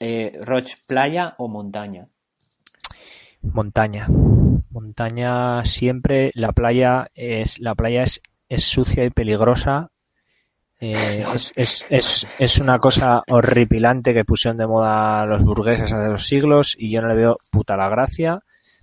[0.00, 2.06] Eh, Roch, ¿playa o montaña?
[3.42, 4.06] Montaña.
[4.70, 6.30] Montaña siempre.
[6.34, 9.90] La playa es, la playa es, es sucia y peligrosa.
[10.78, 16.10] Eh, es, es, es, es una cosa horripilante que pusieron de moda los burgueses hace
[16.10, 18.40] dos siglos y yo no le veo puta la gracia.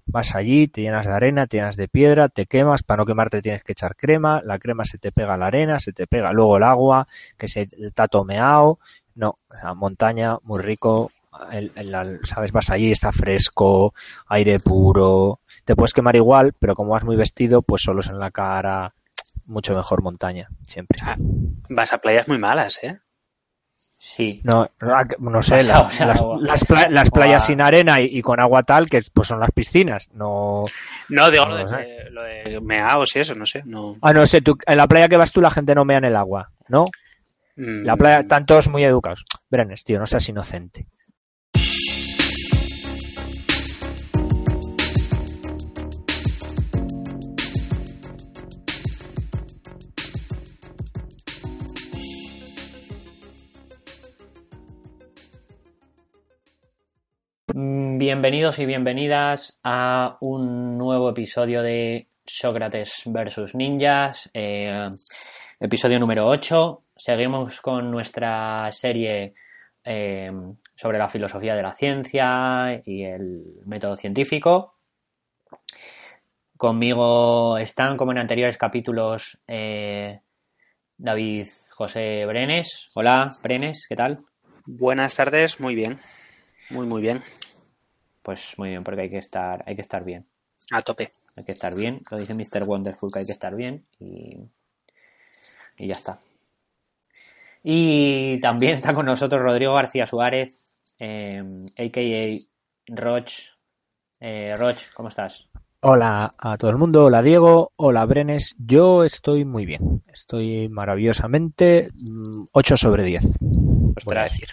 [0.08, 3.42] Vas allí, te llenas de arena, te llenas de piedra, te quemas, para no quemarte
[3.42, 6.34] tienes que echar crema, la crema se te pega a la arena, se te pega
[6.34, 7.08] luego el agua,
[7.38, 8.80] que se está tomeado.
[9.16, 11.12] No, o sea, montaña, muy rico,
[11.52, 13.94] el, el- sabes, vas allí, está fresco,
[14.28, 18.20] aire puro, te puedes quemar igual, pero como vas muy vestido, pues solo es en
[18.20, 18.94] la cara,
[19.46, 21.00] mucho mejor montaña, siempre.
[21.04, 21.16] Ah,
[21.70, 23.00] Vas a playas muy malas, ¿eh?
[23.78, 24.42] Sí.
[24.44, 24.70] No,
[25.20, 26.38] no, sé, las, o sea, las, agua.
[26.42, 29.52] las pla- las playas sin arena y, y con agua tal, que pues son las
[29.52, 30.62] piscinas, no...
[31.08, 32.10] No, digo No lo, de, sé.
[32.12, 33.64] lo de meaos y eso, no sé.
[33.66, 33.96] No.
[34.02, 36.06] Ah, no sé, tú, en la playa que vas tú la gente no mea en
[36.06, 36.84] el agua, ¿no?
[37.56, 39.26] Mm, La playa, están todos muy educados.
[39.50, 40.88] Brenes, tío, no seas inocente.
[57.54, 64.90] Mm, Bienvenidos y bienvenidas a un nuevo episodio de Sócrates versus Ninjas, eh,
[65.60, 66.84] episodio número 8.
[67.04, 69.34] Seguimos con nuestra serie
[69.84, 70.32] eh,
[70.74, 74.78] sobre la filosofía de la ciencia y el método científico.
[76.56, 80.22] Conmigo están, como en anteriores capítulos, eh,
[80.98, 82.90] David José Brenes.
[82.96, 84.24] Hola, Brenes, ¿qué tal?
[84.66, 86.00] Buenas tardes, muy bien.
[86.70, 87.22] Muy, muy bien.
[88.22, 90.26] Pues muy bien, porque hay que estar, hay que estar bien.
[90.72, 91.12] A tope.
[91.36, 92.64] Hay que estar bien, lo dice Mr.
[92.64, 94.38] Wonderful que hay que estar bien y,
[95.76, 96.18] y ya está.
[97.64, 101.42] Y también está con nosotros Rodrigo García Suárez, eh,
[101.78, 102.94] a.k.a.
[102.94, 103.32] Roch.
[104.20, 105.50] Eh, Roch, ¿cómo estás?
[105.80, 111.90] Hola a todo el mundo, hola Diego, hola Brenes, yo estoy muy bien, estoy maravillosamente
[111.94, 114.32] mm, 8 sobre 10, voy a Ostras.
[114.32, 114.48] decir.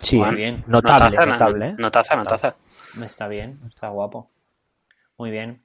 [0.00, 0.62] Sí, bien.
[0.66, 1.74] notable, Notaza, notable, ¿eh?
[1.78, 2.56] Notaza, notaza.
[3.02, 4.30] Está bien, está guapo.
[5.16, 5.62] Muy bien.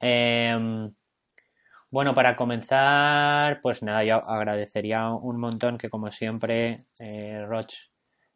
[0.00, 0.90] Eh,
[1.92, 7.72] bueno, para comenzar, pues nada, yo agradecería un montón que como siempre eh, Roch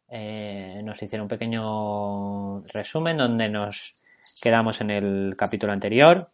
[0.09, 3.95] eh, nos hiciera un pequeño resumen donde nos
[4.41, 6.29] quedamos en el capítulo anterior.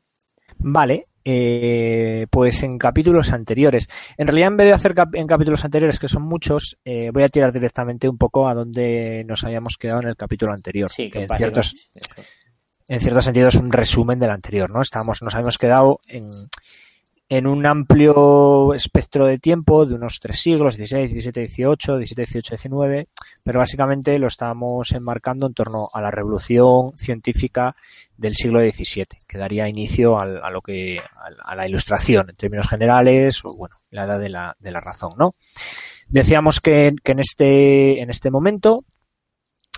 [0.60, 3.88] Vale, eh, pues en capítulos anteriores.
[4.18, 7.24] En realidad, en vez de hacer cap- en capítulos anteriores, que son muchos, eh, voy
[7.24, 10.92] a tirar directamente un poco a donde nos habíamos quedado en el capítulo anterior.
[10.92, 11.74] Sí, que en ciertos,
[12.90, 14.82] en cierto sentido es un resumen del anterior, ¿no?
[14.82, 16.28] Estábamos, nos habíamos quedado en,
[17.38, 22.50] en un amplio espectro de tiempo de unos tres siglos, 16, 17, 18, 17, 18,
[22.56, 23.08] 19,
[23.42, 27.76] pero básicamente lo estábamos enmarcando en torno a la revolución científica
[28.16, 32.36] del siglo XVII, que daría inicio al- a, lo que, a, a la ilustración en
[32.36, 35.34] términos generales, o bueno, la edad de la, de la razón, ¿no?
[36.08, 38.84] Decíamos que, que en este, en este momento,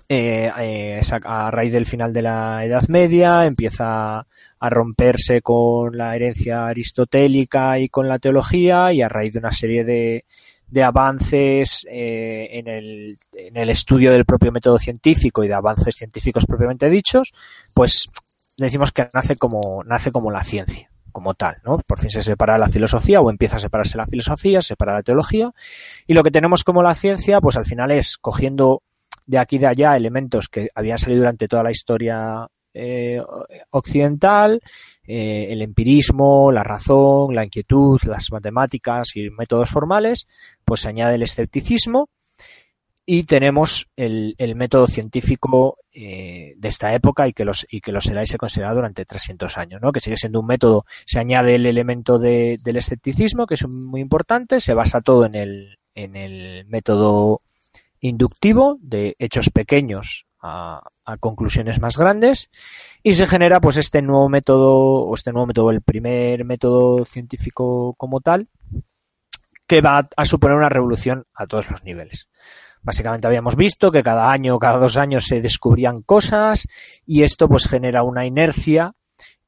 [0.10, 4.28] eh, eh, a raíz del final de la Edad Media, empieza
[4.66, 9.52] a romperse con la herencia aristotélica y con la teología, y a raíz de una
[9.52, 10.26] serie de,
[10.68, 15.96] de avances eh, en, el, en el estudio del propio método científico y de avances
[15.96, 17.34] científicos propiamente dichos,
[17.74, 18.10] pues
[18.58, 21.78] decimos que nace como, nace como la ciencia como tal, ¿no?
[21.78, 25.02] Por fin se separa la filosofía o empieza a separarse la filosofía, se separa la
[25.02, 25.54] teología
[26.06, 28.84] y lo que tenemos como la ciencia, pues al final es cogiendo
[29.26, 33.22] de aquí y de allá elementos que habían salido durante toda la historia eh,
[33.72, 34.62] occidental,
[35.08, 40.28] eh, el empirismo, la razón, la inquietud, las matemáticas y métodos formales,
[40.64, 42.10] pues se añade el escepticismo
[43.06, 47.94] y tenemos el, el método científico eh, de esta época y que los y que
[48.26, 49.92] se considera durante 300 años, ¿no?
[49.92, 54.02] Que sigue siendo un método, se añade el elemento de, del escepticismo, que es muy
[54.02, 57.42] importante, se basa todo en el, en el método
[58.00, 62.50] inductivo de hechos pequeños a, conclusiones más grandes
[63.04, 67.94] y se genera pues este nuevo método o este nuevo método el primer método científico
[67.98, 68.48] como tal
[69.68, 72.28] que va a suponer una revolución a todos los niveles.
[72.82, 76.68] Básicamente habíamos visto que cada año cada dos años se descubrían cosas
[77.06, 78.94] y esto pues genera una inercia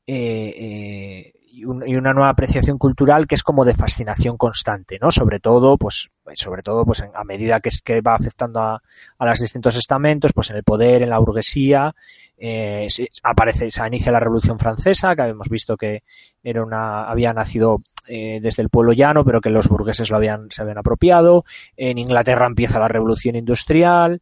[0.08, 5.00] eh, eh, y, un, y, una nueva apreciación cultural que es como de fascinación constante,
[5.02, 5.12] ¿no?
[5.12, 8.82] Sobre todo, pues, sobre todo, pues a medida que, es, que va afectando a,
[9.18, 11.96] a, los distintos estamentos, pues en el poder, en la burguesía,
[12.38, 12.88] eh,
[13.24, 16.04] aparece, se inicia la Revolución Francesa, que habíamos visto que
[16.44, 20.52] era una, había nacido eh, desde el pueblo llano, pero que los burgueses lo habían,
[20.52, 21.44] se habían apropiado.
[21.76, 24.22] En Inglaterra empieza la Revolución Industrial.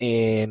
[0.00, 0.48] Eh,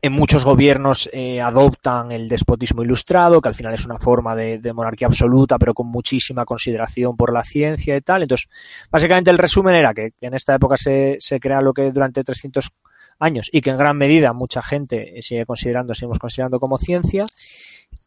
[0.00, 4.72] en muchos gobiernos eh, adoptan el despotismo ilustrado, que al final es una forma de,
[4.72, 8.22] monarquía absoluta, pero con muchísima consideración por la ciencia y tal.
[8.22, 8.48] Entonces,
[8.90, 12.70] básicamente el resumen era que en esta época se, se crea lo que durante 300
[13.18, 17.24] años y que en gran medida mucha gente sigue considerando, seguimos considerando como ciencia.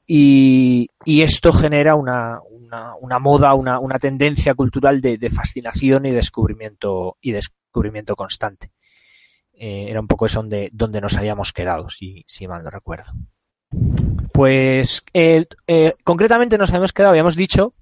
[0.06, 6.12] Y, esto genera una, una, una moda, una, una, tendencia cultural de, de, fascinación y
[6.12, 8.72] descubrimiento, y descubrimiento constante.
[9.64, 13.12] Eh, era un poco eso donde, donde nos habíamos quedado, si, si mal no recuerdo.
[14.34, 15.46] Pues eh,
[16.04, 17.76] concretamente nos habíamos quedado, habíamos dicho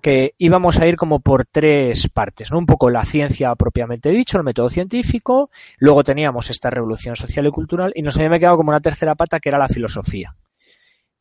[0.00, 2.58] que íbamos a ir como por tres partes, ¿no?
[2.58, 7.50] Un poco la ciencia propiamente dicho, el método científico, luego teníamos esta revolución social y
[7.50, 10.36] cultural y nos había quedado como una tercera pata que era la filosofía.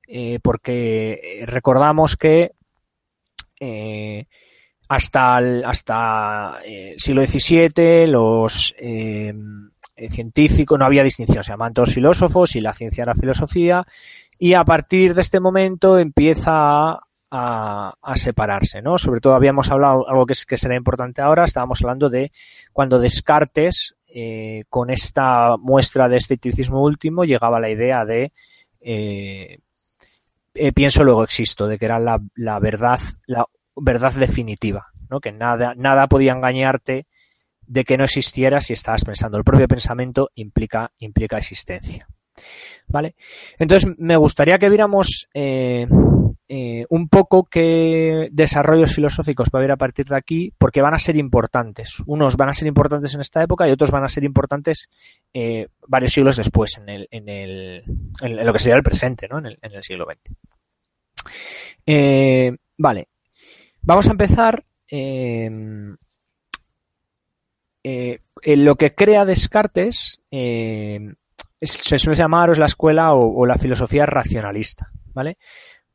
[0.08, 2.52] Eh, porque recordamos que
[4.88, 6.60] hasta el hasta,
[6.96, 8.76] siglo XVII los
[10.10, 13.86] científicos no había distinción, se llamaban todos filósofos y la ciencia era filosofía
[14.38, 17.00] y a partir de este momento empieza
[17.32, 18.98] a, separarse, ¿no?
[18.98, 22.32] Sobre todo habíamos hablado algo que, es, que será importante ahora, estábamos hablando de
[22.72, 28.32] cuando Descartes, eh, con esta muestra de escepticismo último, llegaba a la idea de
[28.80, 29.60] eh,
[30.54, 33.46] eh, pienso luego existo, de que era la, la verdad, la
[33.76, 35.20] verdad definitiva, ¿no?
[35.20, 37.08] Que nada, nada podía engañarte
[37.68, 39.38] de que no existiera si estabas pensando.
[39.38, 42.08] El propio pensamiento implica, implica existencia.
[42.88, 43.16] ¿Vale?
[43.58, 45.88] Entonces, me gustaría que viéramos eh,
[46.48, 50.94] eh, un poco qué desarrollos filosóficos va a haber a partir de aquí, porque van
[50.94, 51.98] a ser importantes.
[52.06, 54.90] Unos van a ser importantes en esta época y otros van a ser importantes
[55.34, 57.84] eh, varios siglos después, en, el, en, el,
[58.22, 59.40] en, lo que sería el presente, ¿no?
[59.40, 60.20] en, el, en el siglo XX.
[62.78, 63.08] Vale.
[63.82, 64.64] Vamos a empezar.
[68.44, 70.22] Lo que crea Descartes
[71.62, 75.38] se suele llamaros la escuela o, la filosofía racionalista, ¿vale?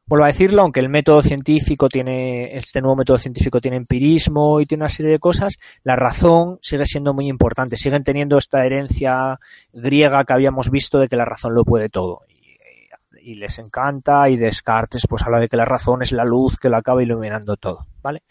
[0.07, 4.67] Vuelvo a decirlo, aunque el método científico tiene, este nuevo método científico tiene empirismo y
[4.67, 7.77] tiene una serie de cosas, la razón sigue siendo muy importante.
[7.77, 9.39] Siguen teniendo esta herencia
[9.73, 12.23] griega que habíamos visto de que la razón lo puede todo.
[12.29, 16.57] Y, y les encanta y Descartes pues habla de que la razón es la luz
[16.57, 18.25] que lo acaba iluminando todo, ¿vale?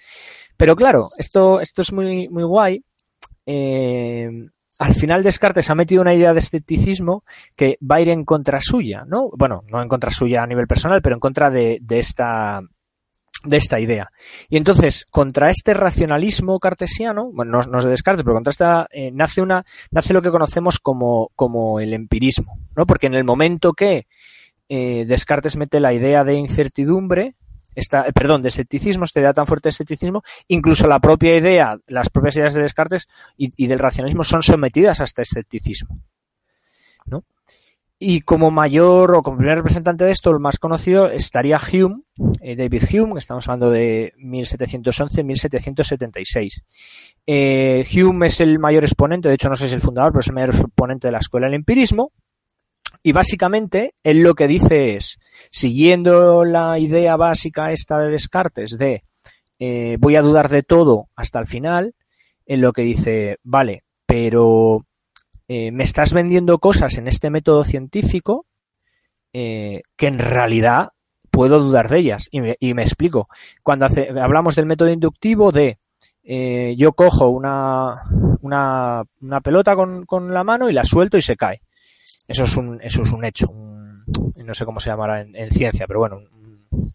[0.57, 2.83] Pero claro, esto, esto es muy, muy guay.
[3.51, 4.29] Eh,
[4.77, 7.23] al final Descartes ha metido una idea de escepticismo
[7.55, 9.31] que va a ir en contra suya, ¿no?
[9.35, 12.61] Bueno, no en contra suya a nivel personal, pero en contra de, esta
[13.43, 14.11] de esta idea.
[14.49, 18.87] Y entonces, contra este racionalismo cartesiano, bueno, no, no es de Descartes, pero contra esta,
[18.91, 22.85] eh, nace una, nace lo que conocemos como, como el empirismo, ¿no?
[22.85, 24.05] Porque en el momento que
[24.67, 27.33] eh, Descartes mete la idea de incertidumbre,
[27.75, 32.09] eh, perdón, de escepticismo, esta idea tan fuerte de escepticismo, incluso la propia idea, las
[32.09, 33.07] propias ideas de Descartes
[33.37, 35.99] y, del racionalismo son sometidas a este escepticismo.
[38.01, 42.03] Y como mayor o como primer representante de esto, el más conocido, estaría Hume,
[42.39, 46.63] eh, David Hume, estamos hablando de 1711-1776.
[47.27, 50.21] Eh, Hume es el mayor exponente, de hecho no sé si es el fundador, pero
[50.21, 52.13] es el mayor exponente de la escuela del empirismo.
[53.01, 55.17] Y básicamente, él lo que dice es,
[55.51, 59.01] siguiendo la idea básica esta de Descartes de
[59.59, 61.93] eh, voy a dudar de todo hasta el final,
[62.45, 64.85] en lo que dice, vale, pero
[65.47, 68.45] eh, me estás vendiendo cosas en este método científico
[69.33, 70.89] eh, que en realidad
[71.29, 72.27] puedo dudar de ellas.
[72.31, 73.27] Y me, y me explico.
[73.63, 75.77] Cuando hace, hablamos del método inductivo de
[76.77, 78.03] yo cojo una,
[78.41, 81.61] una, una pelota con, con, la mano y la suelto y se cae.
[82.29, 83.47] Eso es un, eso es un hecho.
[83.49, 84.05] Un,
[84.35, 86.93] no sé cómo se llamará en, en ciencia, pero bueno, un,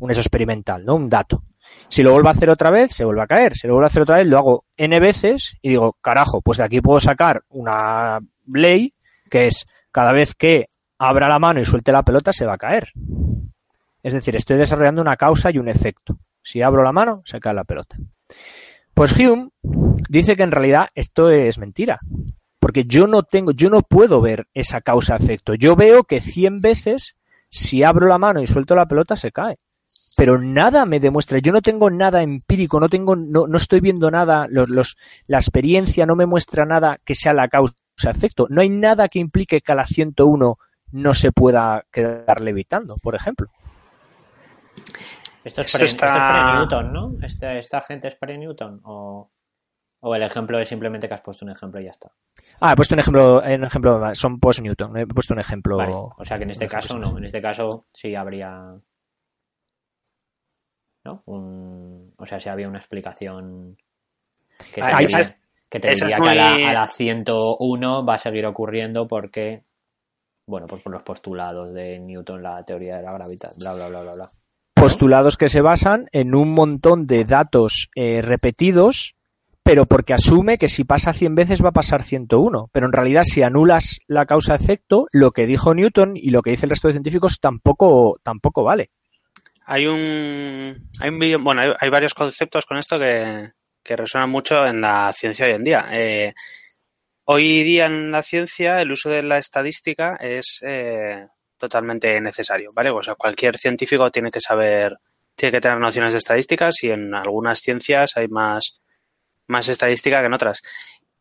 [0.00, 0.96] un, hecho experimental, ¿no?
[0.96, 1.44] Un dato.
[1.88, 3.54] Si lo vuelvo a hacer otra vez, se vuelve a caer.
[3.54, 6.58] Si lo vuelvo a hacer otra vez, lo hago n veces y digo, carajo, pues
[6.58, 8.18] de aquí puedo sacar una
[8.52, 8.92] ley
[9.30, 10.66] que es cada vez que
[10.98, 12.90] abra la mano y suelte la pelota se va a caer.
[14.02, 16.18] Es decir, estoy desarrollando una causa y un efecto.
[16.42, 17.96] Si abro la mano, se cae la pelota.
[18.92, 19.50] Pues Hume
[20.08, 22.00] dice que en realidad esto es mentira.
[22.74, 25.54] Porque yo no tengo, yo no puedo ver esa causa-efecto.
[25.54, 27.14] Yo veo que 100 veces,
[27.48, 29.60] si abro la mano y suelto la pelota, se cae.
[30.16, 34.10] Pero nada me demuestra, yo no tengo nada empírico, no tengo, no, no estoy viendo
[34.10, 34.96] nada, los, los,
[35.28, 38.48] la experiencia no me muestra nada que sea la causa-efecto.
[38.50, 40.58] No hay nada que implique que a la 101
[40.90, 43.50] no se pueda quedar levitando, por ejemplo.
[45.44, 46.06] Esto es pre, está...
[46.06, 47.14] esto es pre-Newton, ¿no?
[47.24, 48.80] Este, ¿Esta gente es pre-Newton?
[48.82, 49.30] O,
[50.06, 52.12] ¿O el ejemplo es simplemente que has puesto un ejemplo y ya está?
[52.60, 54.98] Ah, he puesto un ejemplo, un ejemplo son post-Newton.
[54.98, 55.78] He puesto un ejemplo.
[55.78, 55.94] Vale.
[55.94, 57.16] O sea que en este caso no.
[57.16, 58.74] En este caso sí habría.
[61.04, 61.22] ¿No?
[61.24, 63.78] Un, o sea, si había una explicación
[64.74, 65.38] que te, ah, diría, es,
[65.70, 66.28] que, te diría muy...
[66.28, 69.64] que a la, a la 101 va a seguir ocurriendo porque
[70.46, 74.00] bueno, pues por los postulados de Newton, la teoría de la gravedad, bla, bla, bla,
[74.02, 74.28] bla, bla.
[74.74, 79.14] Postulados que se basan en un montón de datos eh, repetidos,
[79.64, 82.68] pero porque asume que si pasa 100 veces va a pasar 101.
[82.70, 86.66] Pero en realidad, si anulas la causa-efecto, lo que dijo Newton y lo que dice
[86.66, 88.90] el resto de científicos tampoco, tampoco vale.
[89.64, 93.52] Hay un, hay un bueno, hay, hay, varios conceptos con esto que,
[93.82, 95.88] que, resuenan mucho en la ciencia hoy en día.
[95.92, 96.34] Eh,
[97.24, 102.90] hoy día en la ciencia el uso de la estadística es eh, totalmente necesario, ¿vale?
[102.90, 104.98] O sea, cualquier científico tiene que saber,
[105.34, 108.82] tiene que tener nociones de estadísticas y en algunas ciencias hay más,
[109.46, 110.62] más estadística que en otras.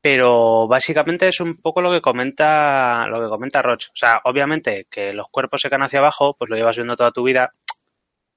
[0.02, 3.86] Pero básicamente es un poco lo que comenta, lo que comenta Roch.
[3.90, 7.12] O sea, obviamente que los cuerpos se caen hacia abajo, pues lo llevas viendo toda
[7.12, 7.52] tu vida,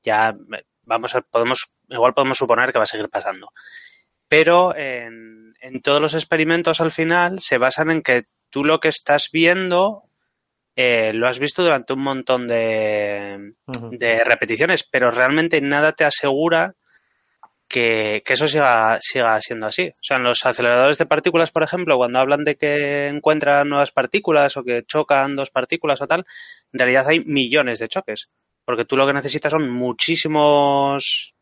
[0.03, 0.37] ya
[0.83, 3.53] vamos a, podemos, igual podemos suponer que va a seguir pasando.
[4.29, 8.89] Pero en, en todos los experimentos al final se basan en que tú lo que
[8.89, 10.07] estás viendo
[10.77, 13.99] eh, lo has visto durante un montón de, uh -huh.
[13.99, 16.75] de, repeticiones, pero realmente nada te asegura
[17.69, 19.89] que, eso siga, siga siendo así.
[19.89, 23.93] O sea, en los aceleradores de partículas, por ejemplo, cuando hablan de que encuentran nuevas
[23.93, 26.25] partículas o que chocan dos partículas o tal,
[26.73, 28.31] en realidad hay millones de choques.
[28.65, 31.35] Porque tú lo que necesitas son muchísimos,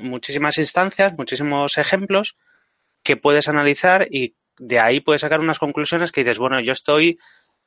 [0.00, 2.36] muchísimas instancias, muchísimos ejemplos
[3.02, 7.18] que puedes analizar y de ahí puedes sacar unas conclusiones que dices, bueno, yo estoy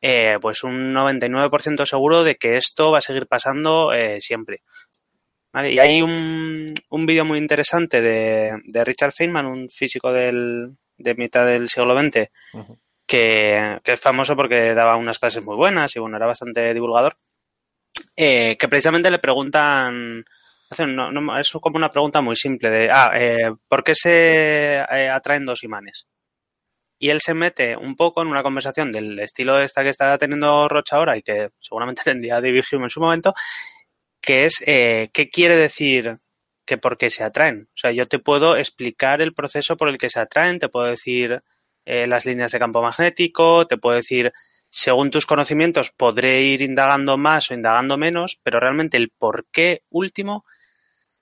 [0.02, 4.62] eh, pues un 99% seguro de que esto va a seguir pasando eh, siempre.
[5.56, 5.72] ¿Vale?
[5.72, 11.16] Y hay un, un vídeo muy interesante de, de, Richard Feynman, un físico del, de
[11.16, 12.78] mitad del siglo XX, uh -huh.
[13.08, 17.16] que, que, es famoso porque daba unas clases muy buenas y bueno, era bastante divulgador,
[18.18, 20.26] eh, que precisamente le preguntan,
[20.78, 25.10] no, no, es como una pregunta muy simple de, ah, eh, ¿por qué se eh,
[25.10, 26.06] atraen dos imanes?
[26.98, 30.68] y él se mete un poco en una conversación del estilo esta que está teniendo
[30.70, 33.34] Rocha ahora y que seguramente tendría David Hume en su momento,
[34.26, 36.18] que es eh, qué quiere decir
[36.66, 37.70] que por qué se atraen.
[37.74, 40.88] O sea, yo te puedo explicar el proceso por el que se atraen, te puedo
[40.88, 41.44] decir
[41.86, 44.34] eh, las líneas de campo magnético, te puedo decir,
[44.70, 49.84] según tus conocimientos, podré ir indagando más o indagando menos, pero realmente el por qué
[49.90, 50.46] último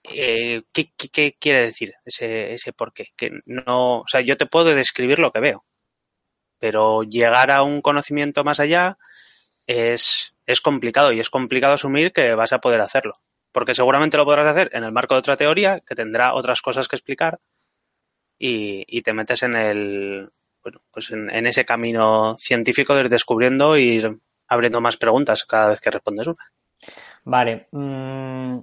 [0.04, 3.08] eh, ¿qué, ¿qué, qué, quiere decir ese, ese por qué?
[3.16, 5.66] Que no, o sea, yo te puedo describir lo que veo,
[6.60, 8.98] pero llegar a un conocimiento más allá
[9.68, 13.20] es, es complicado y es complicado asumir que vas a poder hacerlo,
[13.52, 16.88] porque seguramente lo podrás hacer en el marco de otra teoría que tendrá otras cosas
[16.88, 17.40] que explicar
[18.38, 20.32] y, y te metes en el,
[20.64, 25.46] bueno, pues en, en ese camino científico de ir descubriendo y ir abriendo más preguntas
[25.46, 26.52] cada vez que respondes una.
[27.24, 27.68] Vale.
[27.72, 28.60] Mm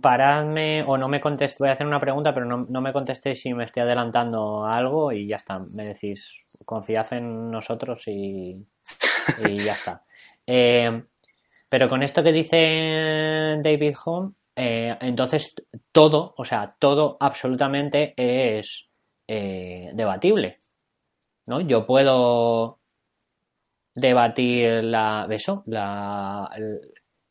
[0.00, 3.40] paradme o no me contestéis, voy a hacer una pregunta, pero no, no, me contestéis
[3.40, 5.58] si me estoy adelantando a algo y ya está.
[5.58, 6.30] Me decís,
[6.64, 8.66] confiad en nosotros y,
[9.46, 10.04] y ya está.
[10.46, 11.02] Eh,
[11.68, 15.54] pero con esto que dice David Home, eh, entonces
[15.92, 18.88] todo, o sea, todo absolutamente es
[19.28, 20.58] eh, debatible.
[21.46, 21.60] ¿No?
[21.60, 22.80] Yo puedo
[23.94, 26.50] debatir la, eso, la,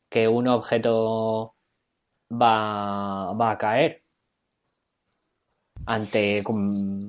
[0.10, 1.56] que un objeto
[2.32, 4.04] va, va a caer
[5.86, 6.44] ante,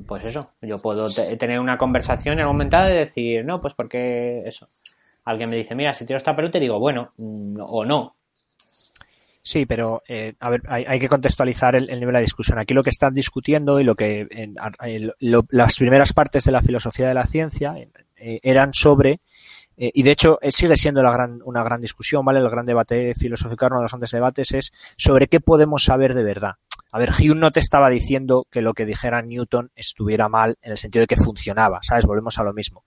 [0.07, 4.69] pues eso, yo puedo tener una conversación momento de decir, no, pues porque eso.
[5.25, 8.17] Alguien me dice, mira, si tiro esta pelota, digo, bueno, mm, o no.
[9.43, 12.59] Sí, pero eh, a ver, hay, hay que contextualizar el, el, nivel de discusión.
[12.59, 14.57] Aquí lo que están discutiendo y lo que en,
[15.51, 17.75] las primeras partes de la filosofía de la ciencia
[18.17, 19.21] eh, eran sobre
[19.77, 22.41] eh, y de hecho eh, sigue siendo la gran, una gran discusión, ¿vale?
[22.41, 26.23] El gran debate filosófico, uno de los grandes debates es sobre qué podemos saber de
[26.23, 26.53] verdad.
[26.95, 30.71] A ver, Hume no te estaba diciendo que lo que dijera Newton estuviera mal en
[30.71, 32.07] el sentido de que funcionaba, ¿sabes?
[32.07, 32.85] Volvemos a lo mismo.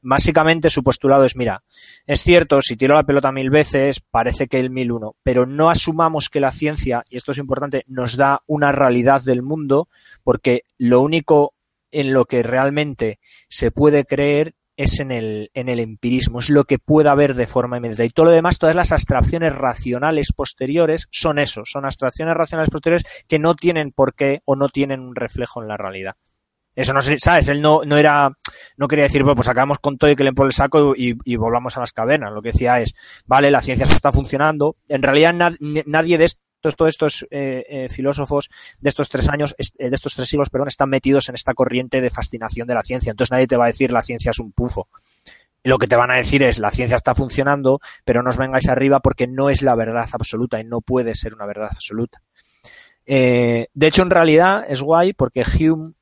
[0.00, 1.62] Básicamente su postulado es, mira,
[2.06, 5.68] es cierto, si tiro la pelota mil veces, parece que el mil uno, pero no
[5.68, 9.88] asumamos que la ciencia, y esto es importante, nos da una realidad del mundo,
[10.24, 11.52] porque lo único
[11.90, 13.18] en lo que realmente
[13.50, 17.46] se puede creer es en el, en el empirismo, es lo que pueda haber de
[17.46, 18.04] forma inmediata.
[18.04, 23.04] Y todo lo demás, todas las abstracciones racionales posteriores son eso, son abstracciones racionales posteriores
[23.28, 26.14] que no tienen por qué o no tienen un reflejo en la realidad.
[26.74, 27.48] Eso no ¿sabes?
[27.48, 28.30] Él no, no era,
[28.78, 31.14] no quería decir, bueno, pues acabamos con todo y que le por el saco y,
[31.24, 32.32] y, volvamos a las cavernas.
[32.32, 32.94] Lo que decía es,
[33.26, 34.76] vale, la ciencia se está funcionando.
[34.88, 38.50] En realidad na, nadie de esto todos, todos estos eh, eh, filósofos
[38.80, 42.00] de estos tres años, eh, de estos tres siglos, perdón, están metidos en esta corriente
[42.00, 43.10] de fascinación de la ciencia.
[43.10, 44.88] Entonces nadie te va a decir la ciencia es un pufo.
[45.62, 48.68] Lo que te van a decir es la ciencia está funcionando, pero no os vengáis
[48.68, 52.22] arriba porque no es la verdad absoluta y no puede ser una verdad absoluta.
[53.04, 55.94] De hecho, en realidad es guay porque Hume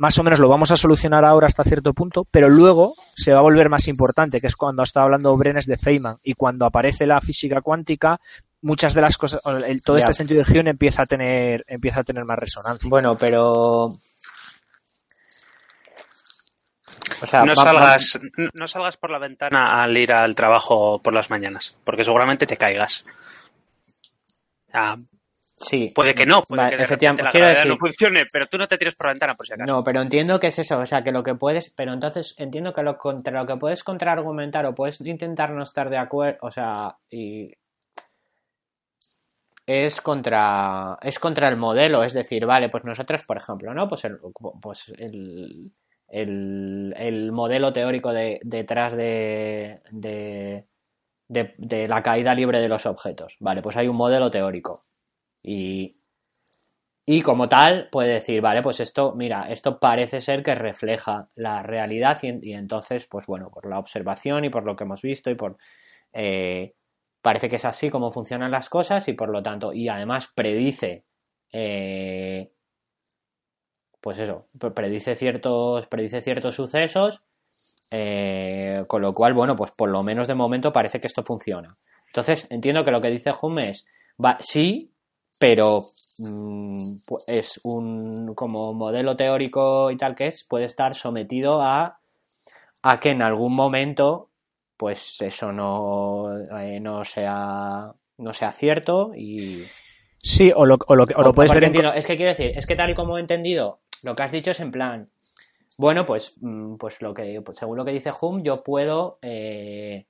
[0.00, 3.40] más o menos lo vamos a solucionar ahora hasta cierto punto, pero luego se va
[3.40, 7.04] a volver más importante, que es cuando estaba hablando Brenes de Feynman y cuando aparece
[7.04, 8.18] la física cuántica,
[8.62, 12.04] muchas de las cosas, el, todo este sentido de Hume empieza a tener, empieza a
[12.04, 12.88] tener más resonancia.
[12.88, 13.92] Bueno, pero
[17.44, 18.20] no, salgas,
[18.54, 22.56] no salgas por la ventana al ir al trabajo por las mañanas, porque seguramente te
[22.56, 23.04] caigas.
[25.56, 25.92] sí.
[25.94, 29.06] Puede que no, puede que efectivamente la no funcione, pero tú no te tires por
[29.06, 29.72] la ventana por si acaso.
[29.72, 32.72] No, pero entiendo que es eso, o sea, que lo que puedes, pero entonces entiendo
[32.72, 36.50] que lo contra lo que puedes contraargumentar o puedes intentar no estar de acuerdo, o
[36.50, 37.52] sea, y
[39.70, 43.88] es contra es contra el modelo, es decir, vale, pues nosotros, por ejemplo, ¿no?
[43.88, 44.18] Pues el,
[44.60, 45.72] pues el
[46.10, 50.66] el, modelo teórico de, detrás de, de,
[51.28, 53.36] de, la caída libre de los objetos.
[53.40, 54.82] Vale, pues hay un modelo teórico.
[55.42, 55.98] Y,
[57.06, 61.62] y como tal, puede decir, vale, pues esto, mira, esto parece ser que refleja la
[61.62, 65.34] realidad y, entonces, pues bueno, por la observación y por lo que hemos visto y
[65.34, 65.56] por...
[66.12, 66.74] Eh,
[67.22, 71.04] parece que es así como funcionan las cosas y por lo tanto, y además predice
[71.52, 72.52] eh,
[74.00, 77.22] pues eso, predice ciertos, predice ciertos sucesos,
[77.90, 81.76] eh, con lo cual, bueno, pues por lo menos de momento parece que esto funciona.
[82.06, 83.86] Entonces, entiendo que lo que dice Hume es,
[84.22, 84.92] va, sí,
[85.38, 85.84] pero
[86.18, 86.96] mm,
[87.26, 92.00] es un como modelo teórico y tal que es, puede estar sometido a,
[92.82, 94.29] a que en algún momento,
[94.80, 99.62] pues eso no, eh, no sea no sea cierto y
[100.22, 101.64] Sí, o lo, o lo, o lo puedes ver.
[101.94, 104.50] Es que quiero decir, es que tal y como he entendido lo que has dicho
[104.50, 105.10] es en plan,
[105.78, 110.06] bueno, pues, mm, pues lo que, pues según lo que dice Hume, yo puedo, eh,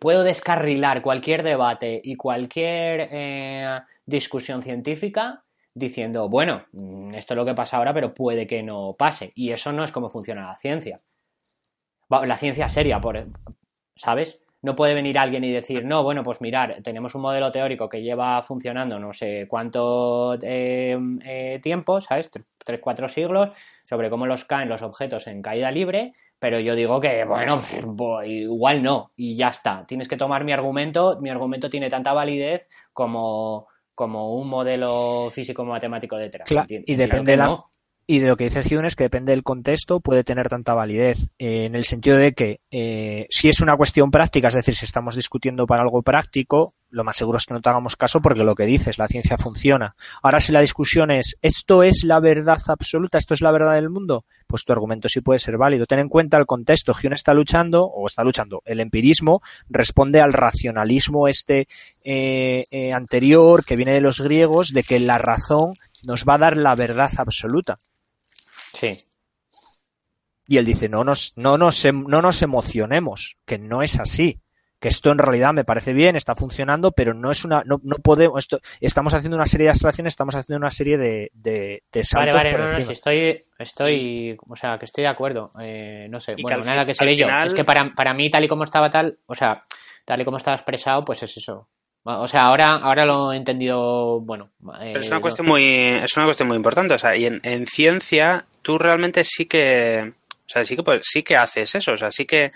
[0.00, 5.44] puedo descarrilar cualquier debate y cualquier eh, discusión científica
[5.74, 9.32] diciendo, bueno, mm, esto es lo que pasa ahora, pero puede que no pase.
[9.34, 11.00] Y eso no es como funciona la ciencia.
[12.08, 13.26] La ciencia seria, por,
[13.96, 14.40] ¿sabes?
[14.66, 18.02] no puede venir alguien y decir, no, bueno, pues mirar, tenemos un modelo teórico que
[18.02, 22.30] lleva funcionando no sé cuánto eh, eh, tiempo, ¿sabes?
[22.58, 23.50] Tres, cuatro siglos,
[23.84, 27.60] sobre cómo los caen los objetos en caída libre, pero yo digo que, bueno,
[27.96, 29.86] pues, igual no, y ya está.
[29.86, 36.16] Tienes que tomar mi argumento, mi argumento tiene tanta validez como, como un modelo físico-matemático
[36.16, 36.48] detrás.
[36.48, 37.64] Claro, y depende de la,
[38.08, 41.28] y de lo que dice Hume es que depende del contexto, puede tener tanta validez,
[41.38, 44.84] eh, en el sentido de que eh, si es una cuestión práctica, es decir, si
[44.84, 48.44] estamos discutiendo para algo práctico, lo más seguro es que no te hagamos caso porque
[48.44, 49.96] lo que dices, la ciencia funciona.
[50.22, 53.18] Ahora, si la discusión es, ¿esto es la verdad absoluta?
[53.18, 54.24] ¿Esto es la verdad del mundo?
[54.46, 55.86] Pues tu argumento sí puede ser válido.
[55.86, 56.92] Ten en cuenta el contexto.
[56.92, 61.66] Hume está luchando, o está luchando, el empirismo responde al racionalismo este
[62.04, 65.70] eh, anterior que viene de los griegos, de que la razón
[66.04, 67.78] nos va a dar la verdad absoluta.
[68.76, 68.92] Sí.
[70.48, 74.40] Y él dice, no nos, no nos, em, no nos emocionemos, que no es así.
[74.78, 77.96] Que esto en realidad me parece bien, está funcionando, pero no es una, no, no
[77.96, 82.34] podemos, esto, estamos haciendo una serie de abstracciones, estamos haciendo una serie de, de, saltos
[82.34, 86.34] Vale, vale, no, no, estoy, estoy, o sea, que estoy de acuerdo, eh, no sé,
[86.42, 87.26] bueno, nada que seré yo.
[87.26, 89.62] Es que para, para mí, tal y como estaba tal, o sea,
[90.04, 91.70] tal y como estaba expresado, pues es eso.
[92.08, 94.50] O sea, ahora, ahora lo he entendido, bueno.
[94.78, 96.94] Pero es una cuestión muy, es una cuestión muy importante.
[96.94, 101.02] O sea, y en, en ciencia, tú realmente sí que, o sea, sí que, pues,
[101.04, 101.92] sí que haces eso.
[101.92, 102.52] O sea, sí que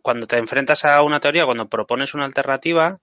[0.00, 2.98] cuando te enfrentas a una teoría, cuando propones una alternativa,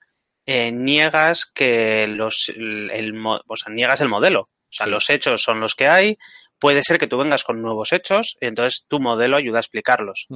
[0.48, 4.42] eh, niegas que los, el, o sea, niegas el modelo.
[4.42, 6.18] O sea, los hechos son los que hay,
[6.60, 10.28] puede ser que tú vengas con nuevos hechos y entonces tu modelo ayuda a explicarlos.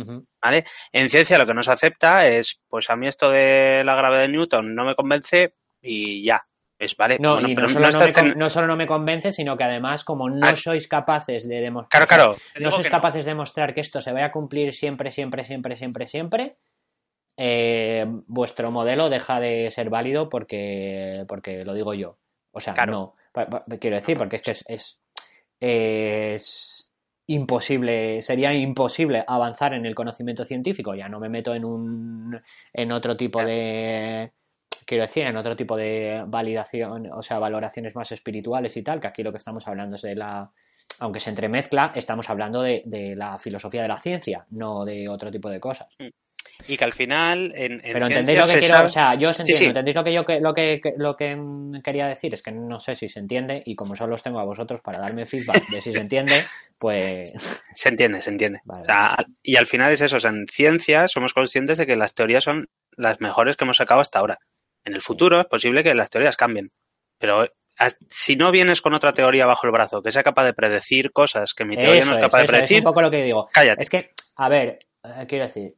[0.41, 0.65] ¿Vale?
[0.91, 4.21] En ciencia lo que no se acepta es, pues a mí esto de la gravedad
[4.21, 6.45] de Newton no me convence y ya.
[6.77, 10.55] Es, vale, no, no, solo no, me, convence, sino que además, como no ah.
[10.55, 12.08] sois capaces de demostrar.
[12.08, 15.75] Claro, No sois capaces de demostrar que esto se vaya a cumplir siempre, siempre, siempre,
[15.75, 16.58] siempre, siempre.
[17.36, 22.17] Eh, vuestro modelo deja de ser válido porque, porque lo digo yo.
[22.51, 23.15] O sea, no.
[23.82, 24.99] Quiero decir, porque es que es es
[27.28, 30.95] imposible, sería imposible avanzar en el conocimiento científico.
[30.95, 32.41] Ya no me meto en un
[32.74, 34.32] en otro tipo de
[34.86, 39.08] quiero decir, en otro tipo de validación, o sea, valoraciones más espirituales y tal, que
[39.08, 40.52] aquí lo que estamos hablando es de la
[40.98, 45.32] aunque se entremezcla, estamos hablando de, de la filosofía de la ciencia, no de otro
[45.32, 45.95] tipo de cosas.
[46.67, 49.65] Y que al final en, pero entendéis lo que quiero o sea yo os entiendo
[49.65, 51.38] entendéis lo que yo lo que lo que
[51.84, 54.45] quería decir es que no sé si se entiende y como solo os tengo a
[54.45, 56.34] vosotros para darme feedback de si se entiende
[56.78, 57.34] pues
[57.73, 58.62] se entiende se entiende.
[59.41, 62.43] Y al final es eso o sea, en ciencia somos conscientes de que las teorías
[62.43, 64.39] son las mejores que hemos sacado hasta ahora.
[64.86, 66.71] En el futuro es posible que las teorías cambien
[67.19, 67.45] pero
[68.07, 71.53] si no vienes con otra teoría bajo el brazo que sea capaz de predecir cosas
[71.53, 73.47] que mi teoría no es capaz de predecir, es un poco lo que digo.
[73.53, 73.83] Cállate.
[73.83, 75.75] Es que, a ver, eh, quiero decir,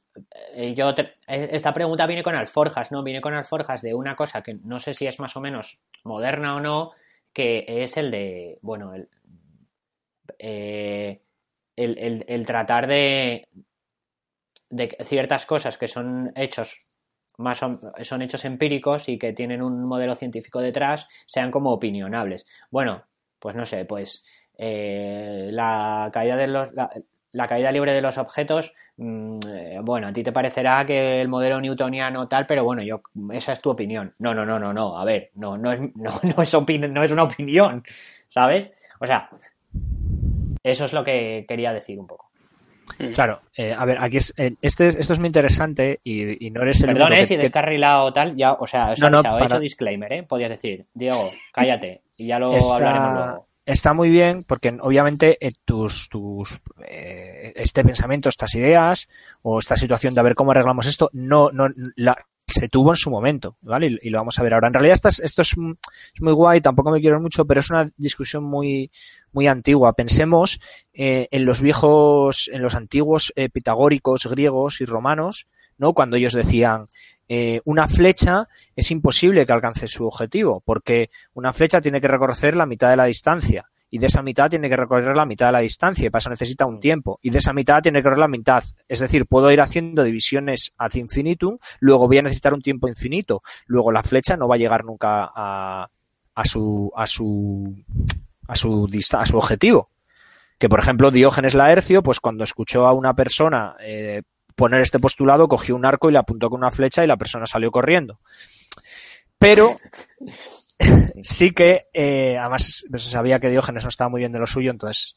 [0.53, 3.03] eh, yo eh, esta pregunta viene con alforjas, ¿no?
[3.03, 6.55] Viene con alforjas de una cosa que no sé si es más o menos moderna
[6.55, 6.91] o no,
[7.33, 8.93] que es el de, bueno,
[10.39, 11.19] el,
[11.77, 13.47] el, tratar de,
[14.69, 16.87] de ciertas cosas que son hechos
[17.41, 22.45] más son hechos empíricos y que tienen un modelo científico detrás, sean como opinionables.
[22.69, 23.03] Bueno,
[23.39, 24.23] pues no sé, pues
[24.57, 26.69] la caída de los
[27.33, 31.27] la caída libre de los objetos, mm, eh, bueno, a ti te parecerá que el
[31.27, 33.01] modelo newtoniano tal, pero bueno, yo
[33.31, 34.13] esa es tu opinión.
[34.19, 36.53] No, no, no, no, no, a ver, no, no es, no, no es,
[36.93, 37.83] no es una opinión,
[38.27, 38.71] ¿sabes?
[38.99, 39.29] O sea,
[40.63, 42.30] eso es lo que quería decir un poco.
[43.15, 46.81] Claro, eh, a ver, aquí es, eh, este, esto es muy interesante y, no eres
[46.81, 50.23] el Perdón, si descarrilado tal, ya, o sea, eso no, he hecho disclaimer, ¿eh?
[50.23, 55.51] Podías decir, Diego, cállate y ya lo hablaremos luego está muy bien porque obviamente eh,
[55.65, 59.07] tus, tus eh, este pensamiento, estas ideas
[59.43, 62.15] o esta situación de a ver cómo arreglamos esto, no, no la,
[62.51, 63.97] se tuvo en su momento, ¿vale?
[64.01, 64.67] Y, lo vamos a ver ahora.
[64.67, 68.91] En realidad esto es, muy guay, tampoco me quiero mucho, pero es una discusión muy,
[69.31, 69.93] muy antigua.
[69.93, 70.59] Pensemos
[70.93, 75.93] eh, en los viejos, en los antiguos pitagóricos griegos y romanos, ¿no?
[75.93, 76.85] Cuando ellos decían,
[77.33, 82.57] eh, una flecha es imposible que alcance su objetivo, porque una flecha tiene que recorrer
[82.57, 85.51] la mitad de la distancia, y de esa mitad tiene que recorrer la mitad de
[85.51, 88.19] la distancia, y para eso necesita un tiempo, y de esa mitad tiene que recorrer
[88.19, 88.63] la mitad.
[88.87, 93.43] Es decir, puedo ir haciendo divisiones ad infinitum, luego voy a necesitar un tiempo infinito,
[93.67, 95.89] luego la flecha no va a llegar nunca a,
[96.33, 97.75] a su, a su,
[98.47, 99.89] a su, a su objetivo
[100.61, 104.21] que por ejemplo Diógenes Laercio, pues cuando escuchó a una persona eh,
[104.55, 107.47] poner este postulado, cogió un arco y le apuntó con una flecha y la persona
[107.47, 108.19] salió corriendo.
[109.39, 109.77] Pero
[111.23, 114.71] sí que, eh, además se sabía que Diógenes no estaba muy bien de lo suyo,
[114.71, 115.13] entonces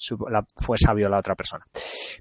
[0.57, 1.67] fue sabio la otra persona.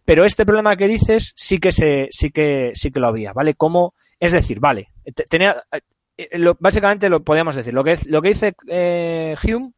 [0.05, 3.55] Pero este problema que dices sí que se, sí que, sí que lo había, ¿vale?
[3.55, 4.89] Como, es decir, vale,
[5.29, 5.63] tenía,
[6.17, 9.71] eh, básicamente lo podíamos decir, lo que, lo que dice eh, Hume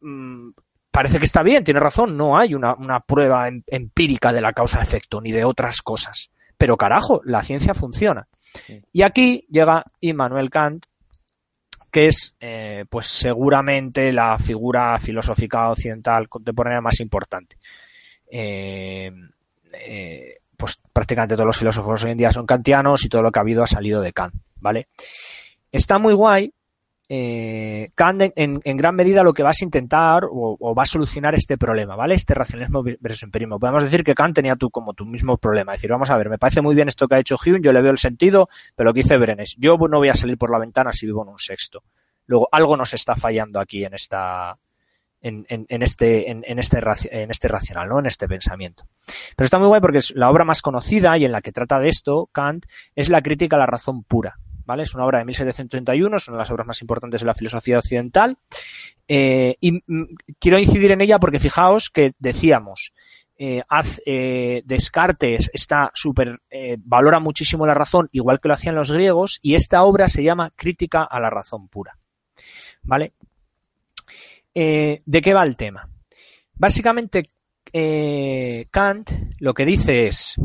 [0.00, 0.50] mm,
[0.90, 4.52] parece que está bien, tiene razón, no hay una, una prueba em, empírica de la
[4.52, 6.30] causa-efecto ni de otras cosas.
[6.56, 8.28] Pero carajo, la ciencia funciona.
[8.92, 10.86] Y aquí llega Immanuel Kant,
[11.94, 17.56] que es eh, pues seguramente la figura filosófica occidental contemporánea más importante.
[18.28, 19.12] Eh,
[19.74, 23.38] eh, pues prácticamente todos los filósofos hoy en día son kantianos y todo lo que
[23.38, 24.88] ha habido ha salido de Kant, ¿vale?
[25.70, 26.52] Está muy guay
[27.08, 31.58] eh, Kant en, gran medida lo que vas a intentar o, va a solucionar este
[31.58, 32.14] problema, ¿vale?
[32.14, 33.58] Este racionalismo versus empirismo.
[33.58, 35.74] Podemos decir que Kant tenía tú como tu mismo problema.
[35.74, 37.72] Es decir, vamos a ver, me parece muy bien esto que ha hecho Hume, yo
[37.72, 40.50] le veo el sentido, pero lo que dice Brenes, yo no voy a salir por
[40.50, 41.82] la ventana si vivo en un sexto.
[42.26, 44.56] Luego, algo nos está fallando aquí en esta,
[45.20, 45.44] en,
[45.82, 46.78] este, en, este,
[47.10, 47.98] en este racional, ¿no?
[47.98, 48.84] En este pensamiento.
[49.36, 51.78] Pero está muy guay porque es la obra más conocida y en la que trata
[51.78, 52.64] de esto, Kant,
[52.94, 54.36] es la crítica a la razón pura.
[54.64, 54.82] ¿Vale?
[54.84, 57.78] Es una obra de 1731, es una de las obras más importantes de la filosofía
[57.78, 58.38] occidental.
[59.06, 62.92] Eh, y mm, quiero incidir en ella porque fijaos que decíamos,
[63.36, 63.62] eh,
[64.06, 66.40] eh, Descartes está super,
[66.78, 70.52] valora muchísimo la razón, igual que lo hacían los griegos, y esta obra se llama
[70.56, 71.98] Crítica a la razón pura.
[72.82, 73.12] ¿Vale?
[74.54, 75.88] ¿De qué va el tema?
[76.54, 77.28] Básicamente,
[78.70, 80.36] Kant lo que dice es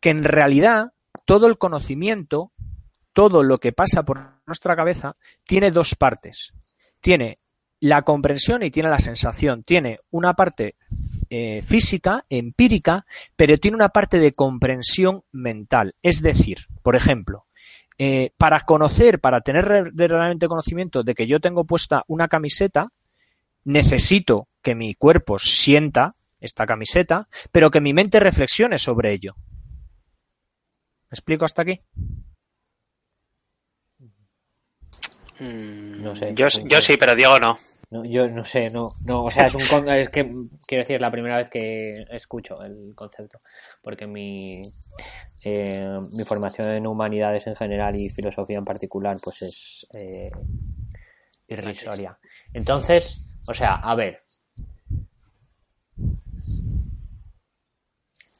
[0.00, 0.92] que en realidad
[1.24, 2.52] todo el conocimiento
[3.12, 6.52] todo lo que pasa por nuestra cabeza tiene dos partes.
[7.00, 7.38] Tiene
[7.80, 9.64] la comprensión y tiene la sensación.
[9.64, 10.76] Tiene una parte
[11.30, 13.04] eh, física, empírica,
[13.36, 15.94] pero tiene una parte de comprensión mental.
[16.02, 17.46] Es decir, por ejemplo,
[17.98, 22.88] eh, para conocer, para tener realmente conocimiento de que yo tengo puesta una camiseta,
[23.64, 29.34] necesito que mi cuerpo sienta esta camiseta, pero que mi mente reflexione sobre ello.
[31.10, 31.80] ¿Me explico hasta aquí?
[33.98, 34.06] Mm,
[35.42, 36.34] no sé.
[36.34, 37.58] Yo, yo sí, pero Diego no.
[37.90, 38.04] no.
[38.04, 40.30] Yo no sé, no, no, o sea, es un es que
[40.66, 43.40] quiero decir, la primera vez que escucho el concepto,
[43.82, 44.62] porque mi
[45.44, 50.30] eh, mi formación en humanidades en general y filosofía en particular, pues es eh,
[51.48, 52.18] irrisoria.
[52.52, 54.22] Entonces, o sea, a ver,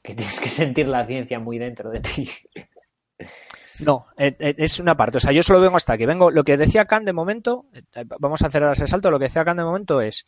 [0.03, 2.31] que tienes que sentir la ciencia muy dentro de ti.
[3.81, 5.19] No, eh, eh, es una parte.
[5.19, 6.07] O sea, yo solo vengo hasta aquí.
[6.07, 9.27] Vengo, lo que decía Kant de momento, eh, vamos a hacer ese salto, lo que
[9.27, 10.27] decía Kant de momento es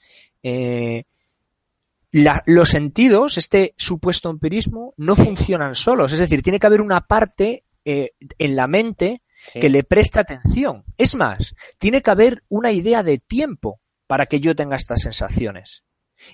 [2.46, 6.12] los sentidos, este supuesto empirismo, no funcionan solos.
[6.12, 10.84] Es decir, tiene que haber una parte en la mente que le preste atención.
[10.96, 15.82] Es más, tiene que haber una idea de tiempo para que yo tenga estas sensaciones.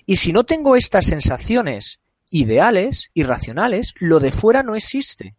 [0.05, 5.35] Y si no tengo estas sensaciones ideales, irracionales, lo de fuera no existe.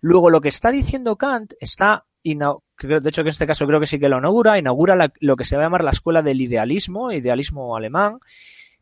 [0.00, 3.86] Luego, lo que está diciendo Kant está, de hecho que en este caso creo que
[3.86, 7.12] sí que lo inaugura, inaugura lo que se va a llamar la escuela del idealismo,
[7.12, 8.18] idealismo alemán,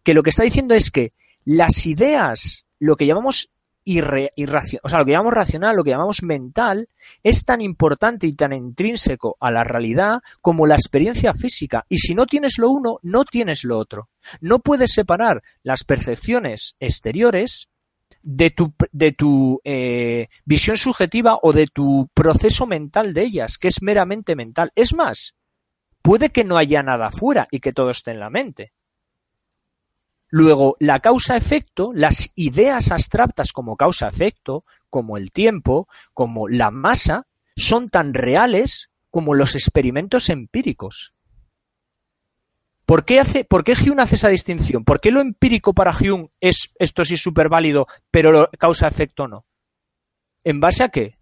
[0.03, 1.13] que lo que está diciendo es que
[1.45, 3.53] las ideas, lo que llamamos
[3.89, 6.89] o sea, lo que llamamos racional, lo que llamamos mental,
[7.23, 11.87] es tan importante y tan intrínseco a la realidad como la experiencia física.
[11.89, 14.09] Y si no tienes lo uno, no tienes lo otro.
[14.41, 17.69] No puedes separar las percepciones exteriores
[18.29, 23.69] de tu, de tu eh, visión subjetiva o de tu proceso mental de ellas, que
[23.69, 24.73] es meramente mental.
[24.75, 25.37] Es más,
[26.03, 28.73] puede que no haya nada fuera y que todo esté en la mente.
[30.29, 37.91] Luego, la causa-efecto, las ideas abstractas como causa-efecto, como el tiempo, como la masa, son
[37.91, 41.15] tan reales como los experimentos empíricos.
[42.87, 44.85] ¿Por qué, hace, ¿Por qué Hume hace esa distinción?
[44.85, 49.45] ¿Por qué lo empírico para Hume es esto sí súper válido, pero causa-efecto no?
[50.45, 51.19] ¿En base a qué?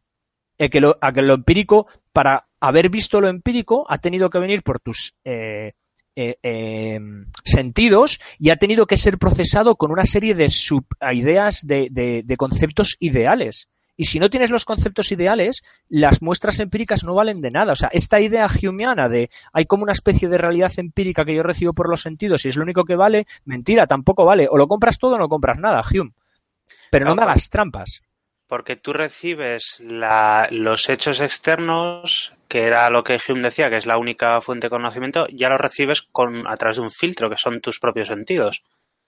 [0.60, 5.16] A que, lo, empírico, para haber visto lo empírico, ha tenido que venir por tus
[5.24, 5.72] eh,
[6.14, 10.46] eh, em, sentidos y ha tenido que ser procesado con una serie de
[11.12, 13.68] ideas de, de, conceptos ideales.
[13.96, 17.72] Y si no tienes los conceptos ideales, las muestras empíricas no valen de nada.
[17.72, 21.42] O sea, esta idea humeana de hay como una especie de realidad empírica que yo
[21.42, 24.48] recibo por los sentidos y es lo único que vale, mentira, tampoco vale.
[24.50, 26.12] O lo compras todo o no compras nada, Hume.
[26.90, 28.02] Pero no me hagas trampas.
[28.46, 33.96] Porque tú recibes los hechos externos, que era lo que Hume decía, que es la
[33.96, 37.60] única fuente de conocimiento, ya los recibes con, a través de un filtro, que son
[37.60, 38.62] tus propios sentidos.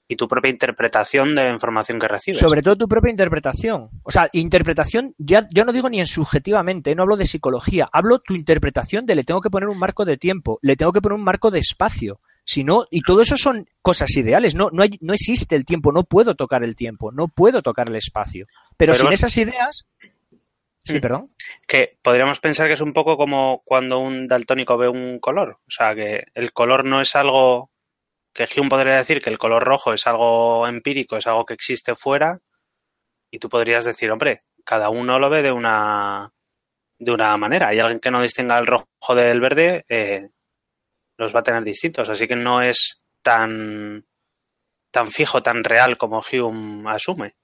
[0.09, 2.41] Y tu propia interpretación de la información que recibes.
[2.41, 3.91] Sobre todo tu propia interpretación.
[4.05, 8.21] O sea, interpretación, ya, yo no digo ni en subjetivamente, no hablo de psicología, hablo
[8.21, 11.19] tu interpretación de le tengo que poner un marco de tiempo, le tengo que poner
[11.19, 14.55] un marco de espacio sino y todo eso son cosas ideales.
[14.55, 17.89] No, no, hay, no existe el tiempo, no puedo tocar el tiempo, no puedo tocar
[17.89, 18.47] el espacio.
[18.77, 19.89] Pero, sin esas ideas.
[20.85, 21.01] Sí, mm.
[21.01, 21.35] perdón.
[21.67, 25.59] Que podríamos pensar que es un poco como cuando un daltónico ve un color.
[25.67, 27.71] O sea, que el color no es algo
[28.37, 31.95] que Hume podría decir que el color rojo es algo empírico, es algo que existe
[31.95, 32.39] fuera.
[33.31, 36.33] Y tú podrías decir, hombre, cada uno lo ve de una
[36.99, 37.69] de una manera.
[37.69, 40.31] Hay alguien que no distinga el rojo del verde, eh,
[41.19, 44.07] los va a tener distintos, así que no es tan,
[44.91, 47.37] tan fijo, tan real como Hume asume.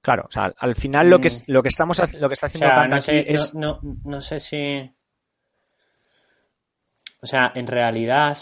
[0.00, 1.52] Claro, o sea, al final lo que mm.
[1.52, 4.92] lo que estamos lo que está haciendo no sé, es no, no, sé si
[7.22, 8.36] o sea, en realidad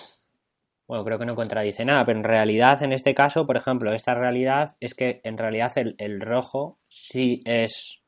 [0.89, 4.15] bueno, creo que no contradice nada, pero en realidad en este caso, por ejemplo, esta
[4.15, 8.01] realidad es que en realidad el, el rojo sí es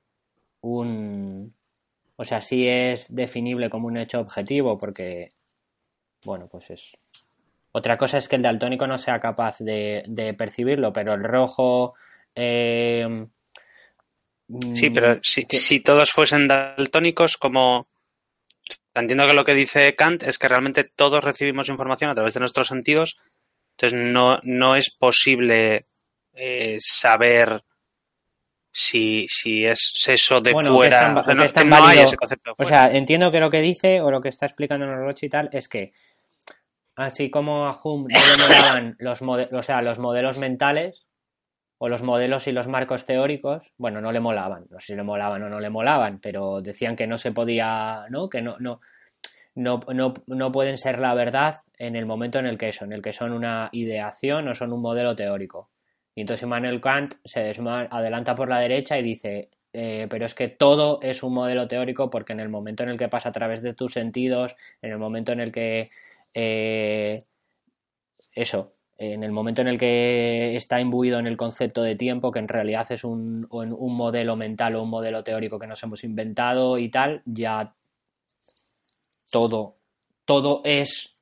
[0.61, 1.55] un
[2.23, 5.31] o sea, sí es definible como un hecho objetivo porque,
[6.25, 6.93] bueno, pues es...
[7.73, 11.95] Otra cosa es que el daltónico no sea capaz de, percibirlo, pero el rojo...
[12.35, 13.27] Eh,
[14.73, 17.89] sí, pero si, si todos fuesen daltónicos, como...
[18.95, 22.41] Entiendo que lo que dice Kant es que realmente todos recibimos información a través de
[22.41, 23.19] nuestros sentidos,
[23.77, 25.87] entonces no, no es posible
[26.35, 27.63] eh, saber
[28.73, 31.25] si, si es eso de fuera.
[32.59, 35.51] o, sea, entiendo que lo que dice o lo que está explicando Norroche y tal
[35.53, 35.93] es que
[36.97, 41.07] así como a Hume no le molaban los, o sea, los modelos mentales
[41.85, 45.03] o los modelos y los marcos teóricos, bueno, no le molaban, no sé si le
[45.03, 48.29] molaban o no le molaban, pero decían que no se podía, ¿no?
[48.29, 48.81] Que no, no,
[49.57, 52.99] no, no, no pueden ser la verdad en el momento en el que son, en
[52.99, 55.71] el que son una ideación o son un modelo teórico.
[56.15, 57.53] Y entonces Immanuel Kant se
[57.91, 62.11] adelanta por la derecha y dice, eh, pero es que todo es un modelo teórico
[62.11, 64.99] porque en el momento en el que pasa a través de tus sentidos, en el
[64.99, 65.89] momento en el que...
[66.33, 67.19] Eh,
[68.35, 72.39] eso, en el momento en el que está imbuido en el concepto de tiempo, que
[72.39, 76.79] en realidad es un, un modelo mental o un modelo teórico que nos hemos inventado
[76.79, 77.75] y tal, ya
[79.33, 79.79] todo,
[80.25, 81.17] todo es,